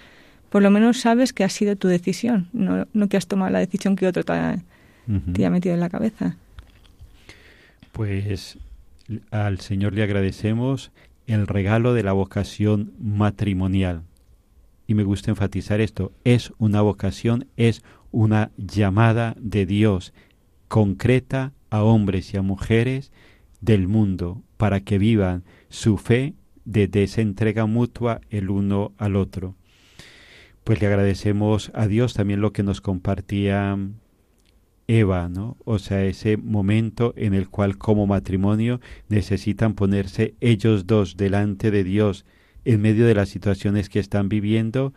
por 0.50 0.62
lo 0.62 0.72
menos 0.72 1.00
sabes 1.00 1.34
que 1.34 1.44
ha 1.44 1.50
sido 1.50 1.75
tu 1.75 1.88
decisión, 1.88 2.48
no, 2.54 2.88
no 2.94 3.10
que 3.10 3.18
has 3.18 3.28
tomado 3.28 3.52
la 3.52 3.60
decisión 3.60 3.96
que 3.96 4.08
otro 4.08 4.24
te 4.24 4.34
ha, 4.34 4.60
te 5.34 5.46
ha 5.46 5.50
metido 5.50 5.74
en 5.74 5.82
la 5.82 5.90
cabeza. 5.90 6.38
Pues 7.92 8.58
al 9.32 9.60
Señor 9.60 9.94
le 9.94 10.04
agradecemos 10.04 10.92
el 11.28 11.48
regalo 11.48 11.94
de 11.94 12.04
la 12.04 12.14
vocación 12.14 12.94
matrimonial. 13.00 14.04
Y 14.88 14.94
me 14.94 15.04
gusta 15.04 15.32
enfatizar 15.32 15.82
esto, 15.82 16.12
es 16.24 16.54
una 16.58 16.82
vocación, 16.82 17.48
es 17.58 17.84
una 18.12 18.52
llamada 18.58 19.36
de 19.40 19.66
Dios 19.66 20.14
concreta 20.68 21.54
a 21.70 21.84
hombres 21.84 22.34
y 22.34 22.38
a 22.38 22.42
mujeres 22.42 23.12
del 23.62 23.88
mundo 23.88 24.44
para 24.58 24.82
que 24.82 25.00
vivan 25.00 25.44
su 25.70 25.98
fe 25.98 26.34
desde 26.66 27.04
esa 27.04 27.22
entrega 27.22 27.66
mutua 27.66 28.22
el 28.30 28.50
uno 28.50 28.92
al 28.98 29.16
otro 29.16 29.56
pues 30.65 30.81
le 30.81 30.88
agradecemos 30.88 31.72
a 31.75 31.88
Dios 31.88 32.15
también 32.15 32.41
lo 32.41 32.51
que 32.51 32.63
nos 32.63 32.81
compartía 32.81 33.77
Eva, 34.88 35.29
¿no? 35.29 35.57
O 35.63 35.77
sea, 35.77 36.03
ese 36.03 36.38
momento 36.38 37.13
en 37.17 37.36
el 37.36 37.50
cual 37.50 37.77
como 37.77 38.07
matrimonio 38.07 38.81
necesitan 39.07 39.75
ponerse 39.75 40.34
ellos 40.41 40.88
dos 40.88 41.17
delante 41.17 41.69
de 41.69 41.84
Dios 41.84 42.25
en 42.65 42.81
medio 42.81 43.05
de 43.05 43.13
las 43.13 43.29
situaciones 43.29 43.89
que 43.89 44.00
están 44.00 44.27
viviendo, 44.27 44.91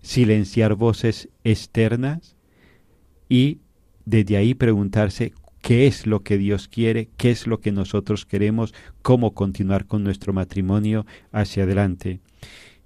silenciar 0.00 0.74
voces 0.74 1.28
externas 1.44 2.34
y 3.28 3.58
desde 4.06 4.38
ahí 4.38 4.54
preguntarse 4.54 5.34
qué 5.60 5.86
es 5.86 6.06
lo 6.06 6.22
que 6.22 6.38
Dios 6.38 6.66
quiere, 6.66 7.10
qué 7.18 7.30
es 7.30 7.46
lo 7.46 7.60
que 7.60 7.72
nosotros 7.72 8.24
queremos, 8.24 8.72
cómo 9.02 9.34
continuar 9.34 9.84
con 9.84 10.02
nuestro 10.02 10.32
matrimonio 10.32 11.04
hacia 11.30 11.64
adelante. 11.64 12.20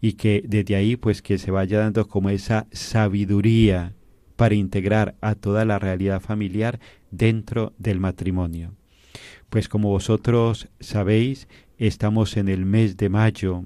Y 0.05 0.13
que 0.13 0.45
desde 0.47 0.77
ahí 0.77 0.97
pues 0.97 1.23
que 1.23 1.39
se 1.39 1.51
vaya 1.51 1.79
dando 1.79 2.09
como 2.09 2.29
esa 2.29 2.67
sabiduría 2.73 3.95
para 4.37 4.55
integrar 4.55 5.15
a 5.23 5.35
toda 5.35 5.65
la 5.65 5.79
realidad 5.79 6.21
familiar 6.21 6.79
dentro 7.11 7.73
del 7.79 8.01
matrimonio. 8.01 8.75
Pues 9.49 9.67
como 9.67 9.89
vosotros 9.89 10.69
sabéis, 10.79 11.49
estamos 11.79 12.37
en 12.37 12.49
el 12.51 12.67
mes 12.67 12.99
de 12.99 13.09
mayo, 13.09 13.65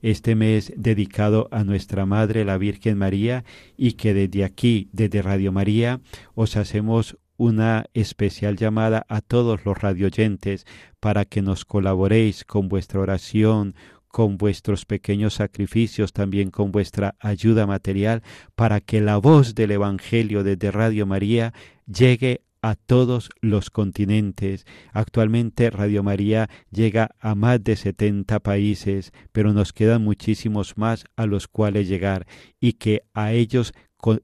este 0.00 0.34
mes 0.34 0.72
dedicado 0.74 1.48
a 1.50 1.64
nuestra 1.64 2.06
Madre 2.06 2.46
la 2.46 2.56
Virgen 2.56 2.96
María 2.96 3.44
y 3.76 3.92
que 3.92 4.14
desde 4.14 4.42
aquí, 4.42 4.88
desde 4.92 5.20
Radio 5.20 5.52
María, 5.52 6.00
os 6.34 6.56
hacemos 6.56 7.18
una 7.36 7.84
especial 7.92 8.56
llamada 8.56 9.04
a 9.10 9.20
todos 9.20 9.66
los 9.66 9.76
radioyentes 9.76 10.66
para 10.98 11.26
que 11.26 11.42
nos 11.42 11.66
colaboréis 11.66 12.44
con 12.44 12.68
vuestra 12.68 13.00
oración, 13.00 13.74
con 14.14 14.38
vuestros 14.38 14.84
pequeños 14.84 15.34
sacrificios, 15.34 16.12
también 16.12 16.52
con 16.52 16.70
vuestra 16.70 17.16
ayuda 17.18 17.66
material, 17.66 18.22
para 18.54 18.80
que 18.80 19.00
la 19.00 19.16
voz 19.16 19.56
del 19.56 19.72
Evangelio 19.72 20.44
desde 20.44 20.70
Radio 20.70 21.04
María 21.04 21.52
llegue 21.92 22.42
a 22.62 22.76
todos 22.76 23.28
los 23.40 23.70
continentes. 23.70 24.66
Actualmente 24.92 25.68
Radio 25.68 26.04
María 26.04 26.48
llega 26.70 27.10
a 27.18 27.34
más 27.34 27.64
de 27.64 27.74
70 27.74 28.38
países, 28.38 29.10
pero 29.32 29.52
nos 29.52 29.72
quedan 29.72 30.04
muchísimos 30.04 30.78
más 30.78 31.06
a 31.16 31.26
los 31.26 31.48
cuales 31.48 31.88
llegar 31.88 32.24
y 32.60 32.74
que 32.74 33.02
a 33.14 33.32
ellos 33.32 33.74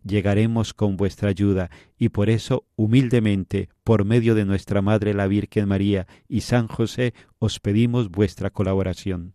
llegaremos 0.05 0.73
con 0.73 0.97
vuestra 0.97 1.31
ayuda 1.31 1.69
y 1.99 2.11
por 2.11 2.31
eso 2.31 2.65
humildemente, 2.77 3.71
por 3.83 4.05
medio 4.05 4.37
de 4.37 4.45
nuestra 4.45 4.83
Madre 4.83 5.15
la 5.15 5.27
Virgen 5.27 5.67
María 5.67 6.07
y 6.29 6.43
San 6.43 6.69
José, 6.69 7.13
os 7.41 7.59
pedimos 7.59 8.09
vuestra 8.09 8.51
colaboración. 8.51 9.35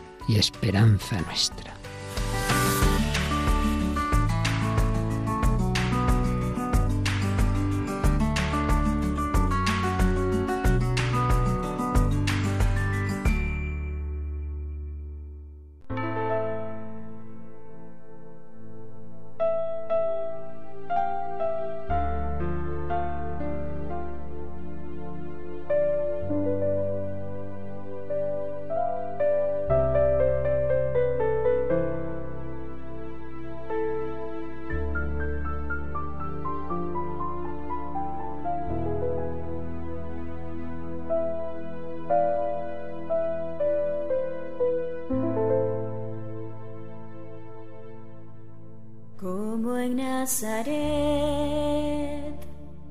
y 0.27 0.37
esperanza 0.37 1.19
nuestra. 1.21 1.80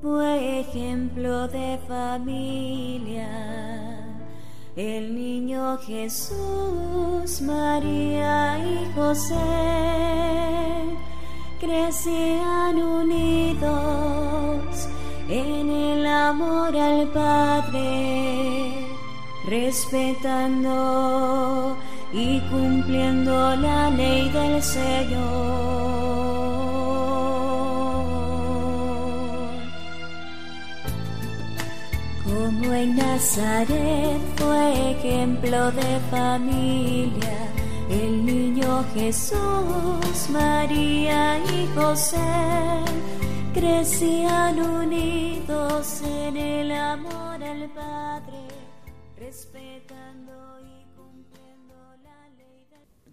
Fue 0.01 0.61
ejemplo 0.61 1.47
de 1.47 1.79
familia. 1.87 3.29
El 4.75 5.13
niño 5.13 5.77
Jesús, 5.77 7.41
María 7.41 8.57
y 8.57 8.91
José 8.95 9.35
crecían 11.59 12.77
unidos 12.77 13.67
en 15.29 15.69
el 15.69 16.05
amor 16.07 16.75
al 16.75 17.07
Padre, 17.09 18.73
respetando 19.45 20.77
y 22.13 22.39
cumpliendo 22.49 23.55
la 23.57 23.89
ley 23.91 24.29
del 24.29 24.63
Señor. 24.63 26.30
Como 32.71 32.83
en 32.83 32.95
Nazaret 32.95 34.21
fue 34.37 34.91
ejemplo 34.91 35.73
de 35.73 35.99
familia, 36.09 37.51
el 37.89 38.25
niño 38.25 38.85
Jesús, 38.93 40.29
María 40.31 41.37
y 41.39 41.67
José 41.75 42.17
crecían 43.53 44.57
unidos 44.57 46.01
en 46.01 46.37
el 46.37 46.71
amor 46.71 47.43
al 47.43 47.69
Padre, 47.71 48.47
respetando 49.19 50.31
y 50.61 50.85
cumpliendo 50.95 51.75
la 52.03 52.29
ley. 52.37 52.67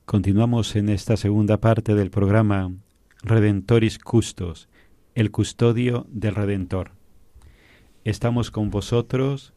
Continuamos 0.04 0.76
en 0.76 0.88
esta 0.88 1.16
segunda 1.16 1.56
parte 1.56 1.96
del 1.96 2.10
programa 2.10 2.70
Redentoris 3.24 3.98
Custos, 3.98 4.68
el 5.16 5.32
custodio 5.32 6.06
del 6.10 6.36
Redentor. 6.36 6.97
Estamos 8.08 8.50
con 8.50 8.70
vosotros, 8.70 9.52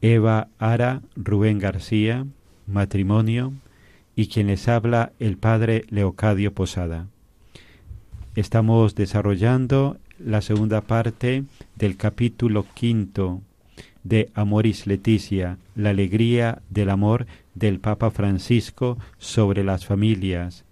Eva 0.00 0.46
Ara, 0.60 1.02
Rubén 1.16 1.58
García, 1.58 2.24
matrimonio, 2.68 3.52
y 4.14 4.28
quien 4.28 4.46
les 4.46 4.68
habla 4.68 5.10
el 5.18 5.36
padre 5.36 5.86
Leocadio 5.90 6.54
Posada. 6.54 7.08
Estamos 8.36 8.94
desarrollando 8.94 9.96
la 10.20 10.40
segunda 10.40 10.82
parte 10.82 11.42
del 11.74 11.96
capítulo 11.96 12.64
quinto 12.74 13.42
de 14.04 14.30
Amoris 14.34 14.86
Leticia, 14.86 15.58
la 15.74 15.90
alegría 15.90 16.62
del 16.70 16.90
amor 16.90 17.26
del 17.56 17.80
Papa 17.80 18.12
Francisco 18.12 18.98
sobre 19.18 19.64
las 19.64 19.84
familias. 19.84 20.64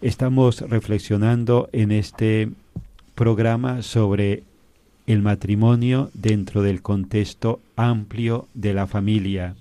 Estamos 0.00 0.62
reflexionando 0.62 1.68
en 1.72 1.92
este 1.92 2.48
programa 3.14 3.82
sobre 3.82 4.44
el 5.12 5.22
matrimonio 5.22 6.08
dentro 6.14 6.62
del 6.62 6.82
contexto 6.82 7.60
amplio 7.74 8.46
de 8.54 8.74
la 8.74 8.86
familia, 8.86 9.56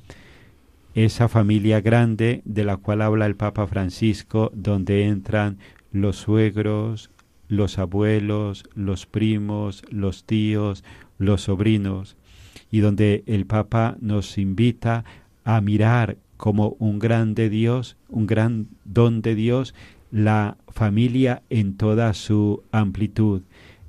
esa 0.94 1.28
familia 1.28 1.82
grande 1.82 2.44
de 2.46 2.64
la 2.64 2.78
cual 2.78 3.02
habla 3.02 3.26
el 3.26 3.36
Papa 3.36 3.66
Francisco, 3.66 4.52
donde 4.54 5.06
entran 5.06 5.58
los 5.92 6.18
suegros, 6.18 7.10
los 7.48 7.80
abuelos, 7.80 8.64
los 8.76 9.08
primos, 9.08 9.84
los 9.90 10.24
tíos, 10.24 10.84
los 11.18 11.42
sobrinos, 11.42 12.16
y 12.70 12.82
donde 12.82 13.24
el 13.26 13.48
Papa 13.48 13.98
nos 14.02 14.38
invita 14.38 15.04
a 15.46 15.62
mirar 15.62 16.18
como 16.38 16.76
un 16.78 17.00
grande 17.00 17.50
Dios, 17.50 17.98
un 18.08 18.28
gran 18.28 18.68
don 18.86 19.24
de 19.24 19.34
Dios, 19.34 19.74
la 20.12 20.58
familia 20.68 21.42
en 21.50 21.76
toda 21.76 22.14
su 22.14 22.62
amplitud, 22.72 23.42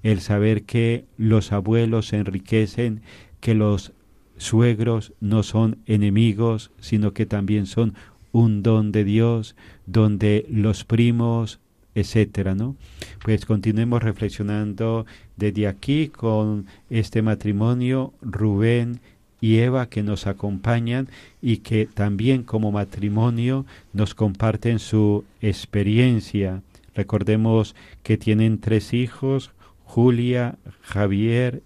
el 0.03 0.21
saber 0.21 0.63
que 0.63 1.05
los 1.17 1.53
abuelos 1.53 2.09
se 2.09 2.17
enriquecen, 2.17 3.03
que 3.41 3.55
los 3.55 3.93
suegros 4.37 5.13
no 5.21 5.43
son 5.43 5.79
enemigos, 5.87 6.71
sino 6.81 7.13
que 7.13 7.27
también 7.27 7.67
son 7.67 7.95
un 8.33 8.63
don 8.63 8.93
de 8.93 9.05
Dios, 9.05 9.57
donde 9.87 10.47
los 10.49 10.85
primos, 10.85 11.61
etcétera, 11.95 12.55
¿no? 12.55 12.77
Pues 13.25 13.45
continuemos 13.45 14.03
reflexionando 14.03 15.05
desde 15.37 15.67
aquí 15.67 16.09
con 16.09 16.67
este 16.89 17.23
matrimonio 17.23 18.13
Rubén 18.23 19.01
y 19.41 19.59
Eva 19.59 19.89
que 19.89 20.03
nos 20.03 20.27
acompañan 20.27 21.09
y 21.43 21.59
que 21.59 21.87
también 21.87 22.43
como 22.43 22.73
matrimonio 22.73 23.65
nos 23.93 24.15
comparten 24.15 24.79
su 24.79 25.25
experiencia. 25.41 26.63
Recordemos 26.95 27.75
que 28.03 28.19
tienen 28.19 28.59
tres 28.59 28.93
hijos, 28.93 29.51
Julia, 29.91 30.57
Javier 30.83 31.65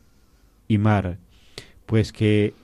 y 0.66 0.78
Mar, 0.78 1.18
pues 1.84 2.10
que 2.10 2.54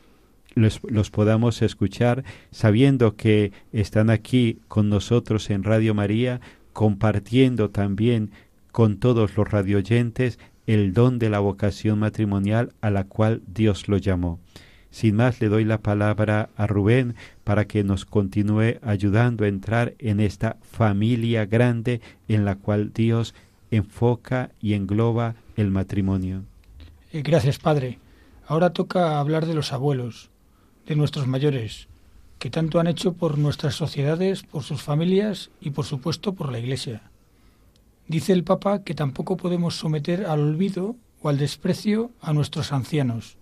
los, 0.54 0.80
los, 0.88 1.10
podamos 1.10 1.60
escuchar 1.60 2.24
sabiendo 2.50 3.14
que 3.14 3.52
están 3.70 4.08
aquí 4.08 4.56
con 4.68 4.88
nosotros 4.88 5.50
en 5.50 5.62
Radio 5.62 5.92
María 5.92 6.40
compartiendo 6.72 7.68
también 7.68 8.30
con 8.72 8.96
todos 8.96 9.36
los 9.36 9.50
radioyentes 9.50 10.38
el 10.66 10.94
don 10.94 11.18
de 11.18 11.28
la 11.28 11.40
vocación 11.40 11.98
matrimonial 11.98 12.72
a 12.80 12.88
la 12.88 13.04
cual 13.04 13.42
Dios 13.46 13.86
lo 13.86 13.98
llamó. 13.98 14.40
Sin 14.90 15.16
más, 15.16 15.42
le 15.42 15.50
doy 15.50 15.66
la 15.66 15.82
palabra 15.82 16.48
a 16.56 16.66
Rubén 16.68 17.16
para 17.44 17.66
que 17.66 17.84
nos 17.84 18.06
continúe 18.06 18.78
ayudando 18.80 19.44
a 19.44 19.48
entrar 19.48 19.92
en 19.98 20.20
esta 20.20 20.56
familia 20.62 21.44
grande 21.44 22.00
en 22.28 22.46
la 22.46 22.54
cual 22.54 22.94
Dios 22.94 23.34
enfoca 23.70 24.50
y 24.61 24.74
engloba 24.74 25.35
el 25.56 25.70
matrimonio. 25.70 26.44
Eh, 27.12 27.22
gracias, 27.22 27.59
Padre. 27.59 27.98
Ahora 28.46 28.72
toca 28.72 29.20
hablar 29.20 29.46
de 29.46 29.54
los 29.54 29.72
abuelos, 29.72 30.30
de 30.87 30.96
nuestros 30.96 31.26
mayores, 31.26 31.88
que 32.40 32.50
tanto 32.50 32.80
han 32.80 32.88
hecho 32.88 33.12
por 33.12 33.38
nuestras 33.38 33.74
sociedades, 33.74 34.42
por 34.42 34.64
sus 34.64 34.83
familias 34.83 35.50
y 35.61 35.70
por 35.70 35.85
supuesto 35.85 36.35
por 36.35 36.50
la 36.50 36.59
Iglesia. 36.59 37.02
Dice 38.09 38.33
el 38.33 38.42
Papa 38.42 38.83
que 38.83 38.94
tampoco 38.94 39.37
podemos 39.37 39.76
someter 39.76 40.26
al 40.26 40.40
olvido 40.40 40.96
o 41.22 41.28
al 41.28 41.38
desprecio 41.38 42.11
a 42.20 42.33
nuestros 42.33 42.72
ancianos. 42.72 43.37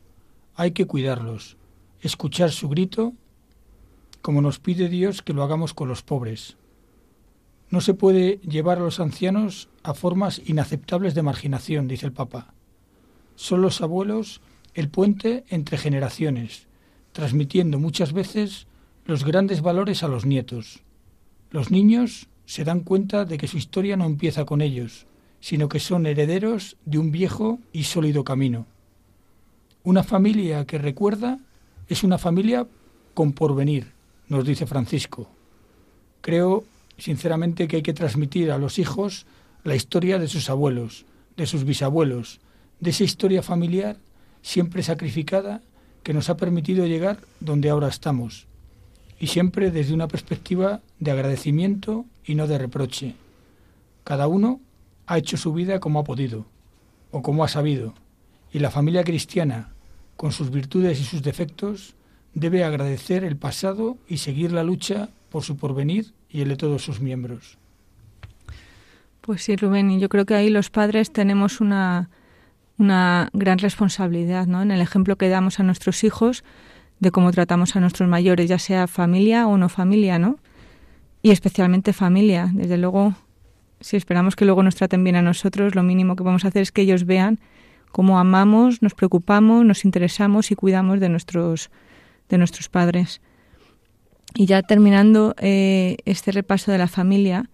Hay 0.56 0.72
que 0.72 0.86
cuidarlos, 0.86 1.56
escuchar 2.02 2.50
su 2.50 2.68
grito, 2.68 3.14
como 4.20 4.42
nos 4.42 4.58
pide 4.58 4.90
Dios 4.90 5.22
que 5.22 5.32
lo 5.32 5.42
hagamos 5.42 5.72
con 5.72 5.88
los 5.88 6.02
pobres. 6.02 6.57
No 7.70 7.80
se 7.80 7.94
puede 7.94 8.38
llevar 8.38 8.78
a 8.78 8.82
los 8.82 9.00
ancianos 9.00 9.68
a 9.82 9.94
formas 9.94 10.40
inaceptables 10.46 11.14
de 11.14 11.22
marginación, 11.22 11.88
dice 11.88 12.06
el 12.06 12.12
Papa. 12.12 12.54
Son 13.36 13.60
los 13.60 13.80
abuelos 13.82 14.40
el 14.74 14.88
puente 14.88 15.44
entre 15.48 15.76
generaciones, 15.76 16.66
transmitiendo 17.12 17.78
muchas 17.78 18.12
veces 18.12 18.66
los 19.04 19.24
grandes 19.24 19.60
valores 19.60 20.02
a 20.02 20.08
los 20.08 20.24
nietos. 20.24 20.82
Los 21.50 21.70
niños 21.70 22.28
se 22.46 22.64
dan 22.64 22.80
cuenta 22.80 23.24
de 23.24 23.38
que 23.38 23.48
su 23.48 23.58
historia 23.58 23.96
no 23.96 24.04
empieza 24.04 24.44
con 24.44 24.60
ellos, 24.60 25.06
sino 25.40 25.68
que 25.68 25.80
son 25.80 26.06
herederos 26.06 26.76
de 26.84 26.98
un 26.98 27.10
viejo 27.10 27.58
y 27.72 27.84
sólido 27.84 28.24
camino. 28.24 28.66
Una 29.84 30.02
familia 30.02 30.64
que 30.64 30.78
recuerda 30.78 31.38
es 31.88 32.04
una 32.04 32.18
familia 32.18 32.66
con 33.14 33.32
porvenir, 33.32 33.92
nos 34.28 34.44
dice 34.44 34.66
Francisco. 34.66 35.28
Creo 36.20 36.64
sinceramente 36.98 37.68
que 37.68 37.76
hay 37.76 37.82
que 37.82 37.94
transmitir 37.94 38.50
a 38.50 38.58
los 38.58 38.78
hijos 38.78 39.26
la 39.64 39.74
historia 39.74 40.18
de 40.18 40.28
sus 40.28 40.50
abuelos, 40.50 41.06
de 41.36 41.46
sus 41.46 41.64
bisabuelos, 41.64 42.40
de 42.80 42.90
esa 42.90 43.04
historia 43.04 43.42
familiar 43.42 43.96
siempre 44.42 44.82
sacrificada 44.82 45.62
que 46.02 46.14
nos 46.14 46.30
ha 46.30 46.36
permitido 46.36 46.86
llegar 46.86 47.18
donde 47.40 47.70
ahora 47.70 47.88
estamos, 47.88 48.46
y 49.20 49.28
siempre 49.28 49.70
desde 49.70 49.94
una 49.94 50.08
perspectiva 50.08 50.80
de 51.00 51.10
agradecimiento 51.10 52.04
y 52.24 52.34
no 52.34 52.46
de 52.46 52.58
reproche. 52.58 53.14
Cada 54.04 54.26
uno 54.26 54.60
ha 55.06 55.18
hecho 55.18 55.36
su 55.36 55.52
vida 55.52 55.80
como 55.80 56.00
ha 56.00 56.04
podido 56.04 56.46
o 57.10 57.22
como 57.22 57.44
ha 57.44 57.48
sabido, 57.48 57.94
y 58.52 58.58
la 58.58 58.70
familia 58.70 59.04
cristiana, 59.04 59.72
con 60.16 60.32
sus 60.32 60.50
virtudes 60.50 61.00
y 61.00 61.04
sus 61.04 61.22
defectos, 61.22 61.94
debe 62.34 62.64
agradecer 62.64 63.24
el 63.24 63.36
pasado 63.36 63.98
y 64.08 64.18
seguir 64.18 64.52
la 64.52 64.62
lucha 64.62 65.10
por 65.30 65.42
su 65.42 65.56
porvenir 65.56 66.12
y 66.30 66.42
el 66.42 66.48
de 66.48 66.56
todos 66.56 66.82
sus 66.82 67.00
miembros. 67.00 67.58
Pues 69.20 69.42
sí, 69.42 69.56
Rubén, 69.56 69.90
y 69.90 70.00
yo 70.00 70.08
creo 70.08 70.24
que 70.24 70.34
ahí 70.34 70.48
los 70.48 70.70
padres 70.70 71.12
tenemos 71.12 71.60
una, 71.60 72.08
una 72.78 73.28
gran 73.32 73.58
responsabilidad, 73.58 74.46
¿no? 74.46 74.62
En 74.62 74.70
el 74.70 74.80
ejemplo 74.80 75.16
que 75.16 75.28
damos 75.28 75.60
a 75.60 75.62
nuestros 75.62 76.04
hijos, 76.04 76.44
de 77.00 77.10
cómo 77.10 77.30
tratamos 77.30 77.76
a 77.76 77.80
nuestros 77.80 78.08
mayores, 78.08 78.48
ya 78.48 78.58
sea 78.58 78.86
familia 78.86 79.46
o 79.46 79.56
no 79.56 79.68
familia, 79.68 80.18
¿no? 80.18 80.38
Y 81.22 81.30
especialmente 81.30 81.92
familia. 81.92 82.50
Desde 82.52 82.78
luego, 82.78 83.14
si 83.80 83.96
esperamos 83.96 84.36
que 84.36 84.44
luego 84.44 84.62
nos 84.62 84.76
traten 84.76 85.04
bien 85.04 85.16
a 85.16 85.22
nosotros, 85.22 85.74
lo 85.74 85.82
mínimo 85.82 86.16
que 86.16 86.24
vamos 86.24 86.44
a 86.44 86.48
hacer 86.48 86.62
es 86.62 86.72
que 86.72 86.82
ellos 86.82 87.04
vean 87.04 87.38
cómo 87.92 88.18
amamos, 88.18 88.82
nos 88.82 88.94
preocupamos, 88.94 89.64
nos 89.64 89.84
interesamos 89.84 90.50
y 90.50 90.54
cuidamos 90.54 91.00
de 91.00 91.08
nuestros, 91.08 91.70
de 92.28 92.38
nuestros 92.38 92.68
padres. 92.68 93.20
Y 94.34 94.46
ya 94.46 94.62
terminando 94.62 95.34
eh, 95.38 95.96
este 96.04 96.32
repaso 96.32 96.70
de 96.70 96.78
la 96.78 96.88
familia, 96.88 97.48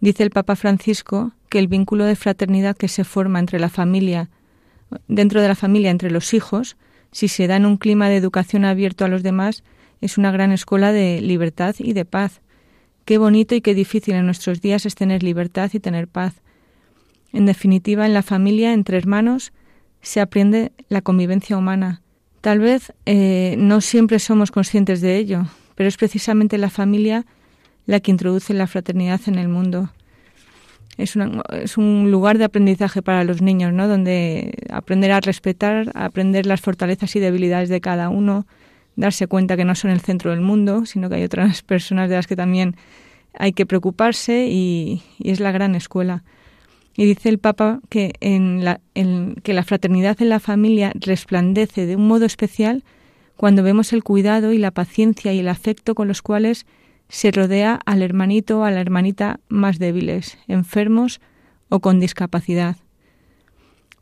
dice 0.00 0.22
el 0.22 0.30
Papa 0.30 0.56
Francisco 0.56 1.32
que 1.48 1.58
el 1.58 1.68
vínculo 1.68 2.04
de 2.04 2.16
fraternidad 2.16 2.76
que 2.76 2.88
se 2.88 3.04
forma 3.04 3.38
entre 3.38 3.60
la 3.60 3.68
familia, 3.68 4.30
dentro 5.08 5.40
de 5.40 5.48
la 5.48 5.54
familia, 5.54 5.90
entre 5.90 6.10
los 6.10 6.34
hijos, 6.34 6.76
si 7.12 7.28
se 7.28 7.46
da 7.46 7.56
en 7.56 7.66
un 7.66 7.76
clima 7.76 8.08
de 8.08 8.16
educación 8.16 8.64
abierto 8.64 9.04
a 9.04 9.08
los 9.08 9.22
demás, 9.22 9.62
es 10.00 10.18
una 10.18 10.32
gran 10.32 10.50
escuela 10.50 10.92
de 10.92 11.20
libertad 11.20 11.74
y 11.78 11.92
de 11.92 12.04
paz. 12.04 12.40
Qué 13.04 13.18
bonito 13.18 13.54
y 13.54 13.60
qué 13.60 13.74
difícil 13.74 14.14
en 14.14 14.26
nuestros 14.26 14.60
días 14.60 14.86
es 14.86 14.94
tener 14.94 15.22
libertad 15.22 15.70
y 15.72 15.80
tener 15.80 16.08
paz. 16.08 16.34
En 17.32 17.46
definitiva, 17.46 18.06
en 18.06 18.14
la 18.14 18.22
familia, 18.22 18.72
entre 18.72 18.96
hermanos, 18.96 19.52
se 20.00 20.20
aprende 20.20 20.72
la 20.88 21.02
convivencia 21.02 21.56
humana. 21.56 22.02
Tal 22.40 22.58
vez 22.58 22.92
eh, 23.06 23.56
no 23.58 23.80
siempre 23.80 24.18
somos 24.18 24.50
conscientes 24.50 25.00
de 25.00 25.16
ello, 25.16 25.46
pero 25.74 25.88
es 25.88 25.96
precisamente 25.96 26.58
la 26.58 26.70
familia 26.70 27.24
la 27.86 28.00
que 28.00 28.10
introduce 28.10 28.54
la 28.54 28.66
fraternidad 28.66 29.20
en 29.26 29.36
el 29.36 29.48
mundo. 29.48 29.90
Es, 30.96 31.16
es, 31.52 31.76
un 31.76 32.10
lugar 32.10 32.38
de 32.38 32.44
aprendizaje 32.44 33.02
para 33.02 33.24
los 33.24 33.42
niños, 33.42 33.72
¿no? 33.72 33.88
Donde 33.88 34.54
aprender 34.70 35.10
a 35.10 35.20
respetar, 35.20 35.90
aprender 35.94 36.46
las 36.46 36.60
fortalezas 36.60 37.14
y 37.16 37.20
debilidades 37.20 37.68
de 37.68 37.80
cada 37.80 38.08
uno, 38.08 38.46
darse 38.96 39.26
cuenta 39.26 39.56
que 39.56 39.64
no 39.64 39.74
son 39.74 39.90
el 39.90 40.00
centro 40.00 40.30
del 40.30 40.40
mundo, 40.40 40.86
sino 40.86 41.08
que 41.08 41.16
hay 41.16 41.24
otras 41.24 41.62
personas 41.74 42.08
de 42.08 42.16
las 42.16 42.26
que 42.26 42.36
también 42.36 42.76
hay 43.36 43.52
que 43.52 43.66
preocuparse 43.66 44.46
y, 44.48 45.02
es 45.22 45.40
la 45.40 45.52
gran 45.52 45.74
escuela. 45.74 46.22
Y 46.96 47.06
dice 47.06 47.28
el 47.28 47.38
Papa 47.38 47.80
que, 47.88 48.12
en 48.20 48.64
la, 48.64 48.80
que 49.42 49.52
la 49.52 49.64
fraternidad 49.64 50.22
en 50.22 50.28
la 50.28 50.38
familia 50.38 50.92
resplandece 50.94 51.86
de 51.86 51.96
un 51.96 52.06
modo 52.06 52.24
especial 52.24 52.84
cuando 53.36 53.62
vemos 53.62 53.92
el 53.92 54.04
cuidado 54.04 54.52
y 54.52 54.58
la 54.58 54.70
paciencia 54.70 55.32
y 55.32 55.40
el 55.40 55.48
afecto 55.48 55.94
con 55.94 56.08
los 56.08 56.22
cuales 56.22 56.66
se 57.08 57.30
rodea 57.30 57.80
al 57.84 58.02
hermanito 58.02 58.60
o 58.60 58.64
a 58.64 58.70
la 58.70 58.80
hermanita 58.80 59.40
más 59.48 59.78
débiles, 59.78 60.38
enfermos 60.48 61.20
o 61.68 61.80
con 61.80 62.00
discapacidad. 62.00 62.76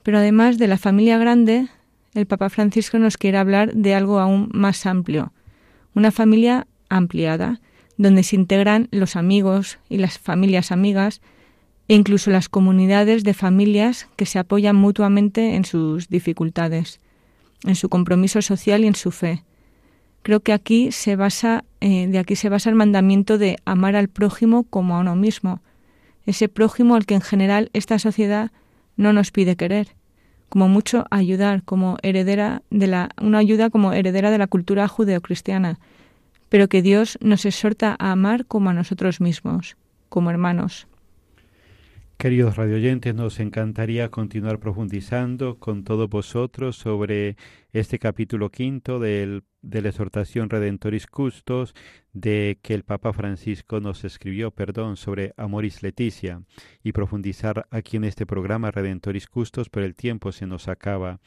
Pero 0.02 0.18
además 0.18 0.58
de 0.58 0.68
la 0.68 0.78
familia 0.78 1.18
grande, 1.18 1.68
el 2.14 2.26
Papa 2.26 2.50
Francisco 2.50 2.98
nos 2.98 3.16
quiere 3.16 3.38
hablar 3.38 3.72
de 3.74 3.94
algo 3.94 4.18
aún 4.18 4.50
más 4.52 4.86
amplio, 4.86 5.32
una 5.94 6.10
familia 6.10 6.66
ampliada, 6.88 7.60
donde 7.96 8.22
se 8.22 8.36
integran 8.36 8.88
los 8.90 9.16
amigos 9.16 9.78
y 9.88 9.98
las 9.98 10.18
familias 10.18 10.72
amigas 10.72 11.20
e 11.88 11.94
incluso 11.94 12.30
las 12.30 12.48
comunidades 12.48 13.24
de 13.24 13.34
familias 13.34 14.08
que 14.16 14.26
se 14.26 14.38
apoyan 14.38 14.76
mutuamente 14.76 15.54
en 15.54 15.64
sus 15.64 16.08
dificultades, 16.08 17.00
en 17.64 17.74
su 17.74 17.88
compromiso 17.88 18.42
social 18.42 18.84
y 18.84 18.86
en 18.86 18.94
su 18.94 19.10
fe. 19.10 19.44
Creo 20.22 20.40
que 20.40 20.52
aquí 20.52 20.92
se 20.92 21.16
basa, 21.16 21.64
eh, 21.80 22.06
de 22.06 22.18
aquí 22.18 22.36
se 22.36 22.48
basa 22.48 22.70
el 22.70 22.76
mandamiento 22.76 23.38
de 23.38 23.58
amar 23.64 23.96
al 23.96 24.08
prójimo 24.08 24.64
como 24.64 24.96
a 24.96 25.00
uno 25.00 25.16
mismo, 25.16 25.60
ese 26.26 26.48
prójimo 26.48 26.94
al 26.94 27.06
que 27.06 27.14
en 27.14 27.20
general 27.20 27.70
esta 27.72 27.98
sociedad 27.98 28.52
no 28.96 29.12
nos 29.12 29.30
pide 29.32 29.56
querer, 29.56 29.88
como 30.48 30.68
mucho 30.68 31.06
ayudar, 31.10 31.64
como 31.64 31.96
heredera 32.02 32.62
de 32.70 32.86
la, 32.86 33.10
una 33.20 33.38
ayuda 33.38 33.70
como 33.70 33.92
heredera 33.92 34.30
de 34.30 34.38
la 34.38 34.46
cultura 34.46 34.86
judeocristiana, 34.86 35.80
pero 36.48 36.68
que 36.68 36.82
Dios 36.82 37.18
nos 37.20 37.44
exhorta 37.44 37.96
a 37.98 38.12
amar 38.12 38.46
como 38.46 38.70
a 38.70 38.74
nosotros 38.74 39.20
mismos, 39.20 39.76
como 40.08 40.30
hermanos. 40.30 40.86
Queridos 42.22 42.54
radioyentes, 42.54 43.16
nos 43.16 43.40
encantaría 43.40 44.08
continuar 44.08 44.60
profundizando 44.60 45.58
con 45.58 45.82
todos 45.82 46.08
vosotros 46.08 46.76
sobre 46.76 47.36
este 47.72 47.98
capítulo 47.98 48.48
quinto 48.48 49.00
del, 49.00 49.42
de 49.60 49.82
la 49.82 49.88
exhortación 49.88 50.48
Redentoris 50.48 51.08
Custos 51.08 51.74
de 52.12 52.60
que 52.62 52.74
el 52.74 52.84
Papa 52.84 53.12
Francisco 53.12 53.80
nos 53.80 54.04
escribió, 54.04 54.52
perdón, 54.52 54.96
sobre 54.96 55.34
Amoris 55.36 55.82
Leticia 55.82 56.44
y 56.84 56.92
profundizar 56.92 57.66
aquí 57.72 57.96
en 57.96 58.04
este 58.04 58.24
programa 58.24 58.70
Redentoris 58.70 59.26
Custos, 59.26 59.68
pero 59.68 59.84
el 59.84 59.96
tiempo 59.96 60.30
se 60.30 60.46
nos 60.46 60.68
acaba. 60.68 61.18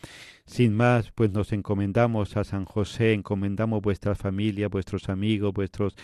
Sin 0.45 0.73
más, 0.73 1.11
pues 1.11 1.29
nos 1.29 1.51
encomendamos 1.51 2.37
a 2.37 2.45
San 2.45 2.63
José, 2.63 3.11
encomendamos 3.11 3.81
vuestra 3.81 4.15
familia, 4.15 4.69
vuestros 4.69 5.09
amigos, 5.09 5.53
vuestros 5.53 5.97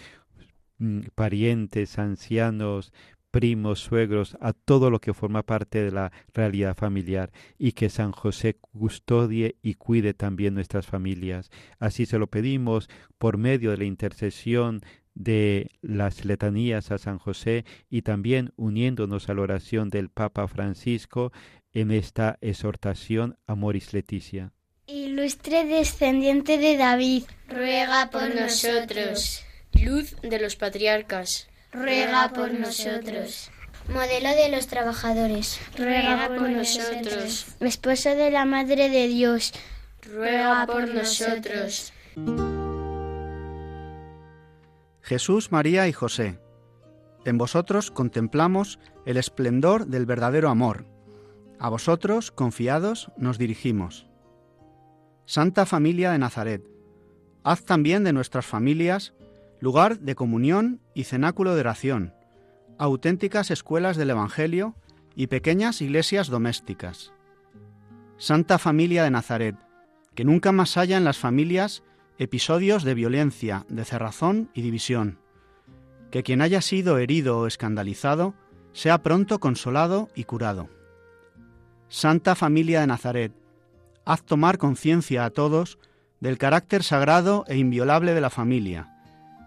mm, 0.80 1.04
parientes, 1.16 1.98
ancianos, 1.98 2.92
primos, 3.32 3.80
suegros, 3.80 4.38
a 4.40 4.54
todo 4.54 4.90
lo 4.90 5.00
que 5.00 5.14
forma 5.14 5.44
parte 5.44 5.82
de 5.84 5.92
la 5.92 6.12
realidad 6.34 6.76
familiar 6.76 7.32
y 7.58 7.72
que 7.72 7.90
San 7.90 8.12
José 8.12 8.58
custodie 8.60 9.56
y 9.62 9.76
cuide 9.76 10.14
también 10.14 10.54
nuestras 10.54 10.86
familias. 10.86 11.50
Así 11.80 12.06
se 12.06 12.20
lo 12.20 12.28
pedimos 12.28 12.90
por 13.18 13.38
medio 13.38 13.72
de 13.72 13.78
la 13.78 13.86
intercesión 13.86 14.82
de 15.14 15.72
las 15.82 16.26
letanías 16.26 16.92
a 16.92 16.98
San 16.98 17.18
José 17.18 17.66
y 17.90 18.02
también 18.04 18.54
uniéndonos 18.56 19.30
a 19.30 19.34
la 19.34 19.42
oración 19.42 19.90
del 19.90 20.10
Papa 20.10 20.48
Francisco 20.48 21.32
en 21.74 21.92
esta 21.92 22.38
exhortación 22.42 23.38
Amoris 23.48 23.94
Leticia. 23.94 24.52
Ilustre 24.88 25.66
descendiente 25.66 26.58
de 26.58 26.76
David, 26.76 27.24
ruega 27.48 28.10
por 28.12 28.34
nosotros. 28.36 29.44
Luz 29.74 30.18
de 30.22 30.40
los 30.40 30.58
patriarcas, 30.58 31.48
ruega 31.72 32.30
por 32.34 32.54
nosotros. 32.54 33.52
Modelo 33.88 34.30
de 34.30 34.50
los 34.50 34.68
trabajadores, 34.68 35.60
ruega 35.78 36.28
por 36.28 36.50
nosotros. 36.50 37.48
Esposo 37.60 38.10
de 38.10 38.32
la 38.32 38.46
Madre 38.46 38.90
de 38.90 39.08
Dios, 39.08 39.54
ruega 40.04 40.66
por 40.68 40.88
nosotros. 40.94 41.94
Jesús, 45.02 45.52
María 45.52 45.88
y 45.88 45.94
José, 45.94 46.40
en 47.26 47.38
vosotros 47.38 47.92
contemplamos 47.92 48.80
el 49.06 49.18
esplendor 49.18 49.88
del 49.88 50.06
verdadero 50.06 50.50
amor. 50.50 50.86
A 51.60 51.70
vosotros, 51.70 52.32
confiados, 52.32 53.12
nos 53.18 53.38
dirigimos. 53.38 54.08
Santa 55.26 55.66
Familia 55.66 56.12
de 56.12 56.18
Nazaret, 56.18 56.64
haz 57.44 57.64
también 57.64 58.04
de 58.04 58.14
nuestras 58.14 58.46
familias 58.46 59.14
lugar 59.62 60.00
de 60.00 60.16
comunión 60.16 60.82
y 60.94 61.06
cenáculo 61.06 61.54
de 61.54 61.62
oración, 61.62 62.14
auténticas 62.78 63.52
escuelas 63.52 63.96
del 63.96 64.10
Evangelio 64.10 64.76
y 65.16 65.28
pequeñas 65.28 65.82
iglesias 65.82 66.28
domésticas. 66.28 67.14
Santa 68.18 68.58
Familia 68.58 69.04
de 69.04 69.12
Nazaret, 69.12 69.56
que 70.16 70.26
nunca 70.26 70.52
más 70.52 70.78
haya 70.78 70.98
en 70.98 71.04
las 71.04 71.20
familias 71.20 71.84
episodios 72.18 72.84
de 72.84 72.96
violencia, 72.96 73.66
de 73.70 73.86
cerrazón 73.86 74.50
y 74.54 74.64
división. 74.64 75.20
Que 76.10 76.24
quien 76.24 76.42
haya 76.42 76.62
sido 76.62 76.98
herido 76.98 77.40
o 77.40 77.48
escandalizado 77.48 78.34
sea 78.74 79.04
pronto 79.04 79.40
consolado 79.40 80.10
y 80.16 80.24
curado. 80.24 80.70
Santa 81.88 82.36
Familia 82.36 82.82
de 82.82 82.88
Nazaret, 82.88 83.34
haz 84.06 84.24
tomar 84.24 84.58
conciencia 84.58 85.24
a 85.24 85.30
todos 85.30 85.78
del 86.20 86.38
carácter 86.38 86.84
sagrado 86.84 87.44
e 87.48 87.58
inviolable 87.58 88.14
de 88.14 88.22
la 88.22 88.30
familia, 88.30 88.91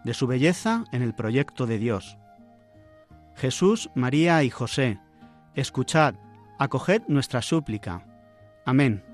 de 0.04 0.14
su 0.14 0.26
belleza 0.26 0.84
en 0.92 1.02
el 1.02 1.14
proyecto 1.14 1.66
de 1.66 1.78
Dios. 1.78 2.18
Jesús, 3.34 3.90
María 3.94 4.42
y 4.44 4.50
José, 4.50 5.00
escuchad, 5.54 6.14
acoged 6.58 7.02
nuestra 7.08 7.42
súplica. 7.42 8.06
Amén. 8.64 9.13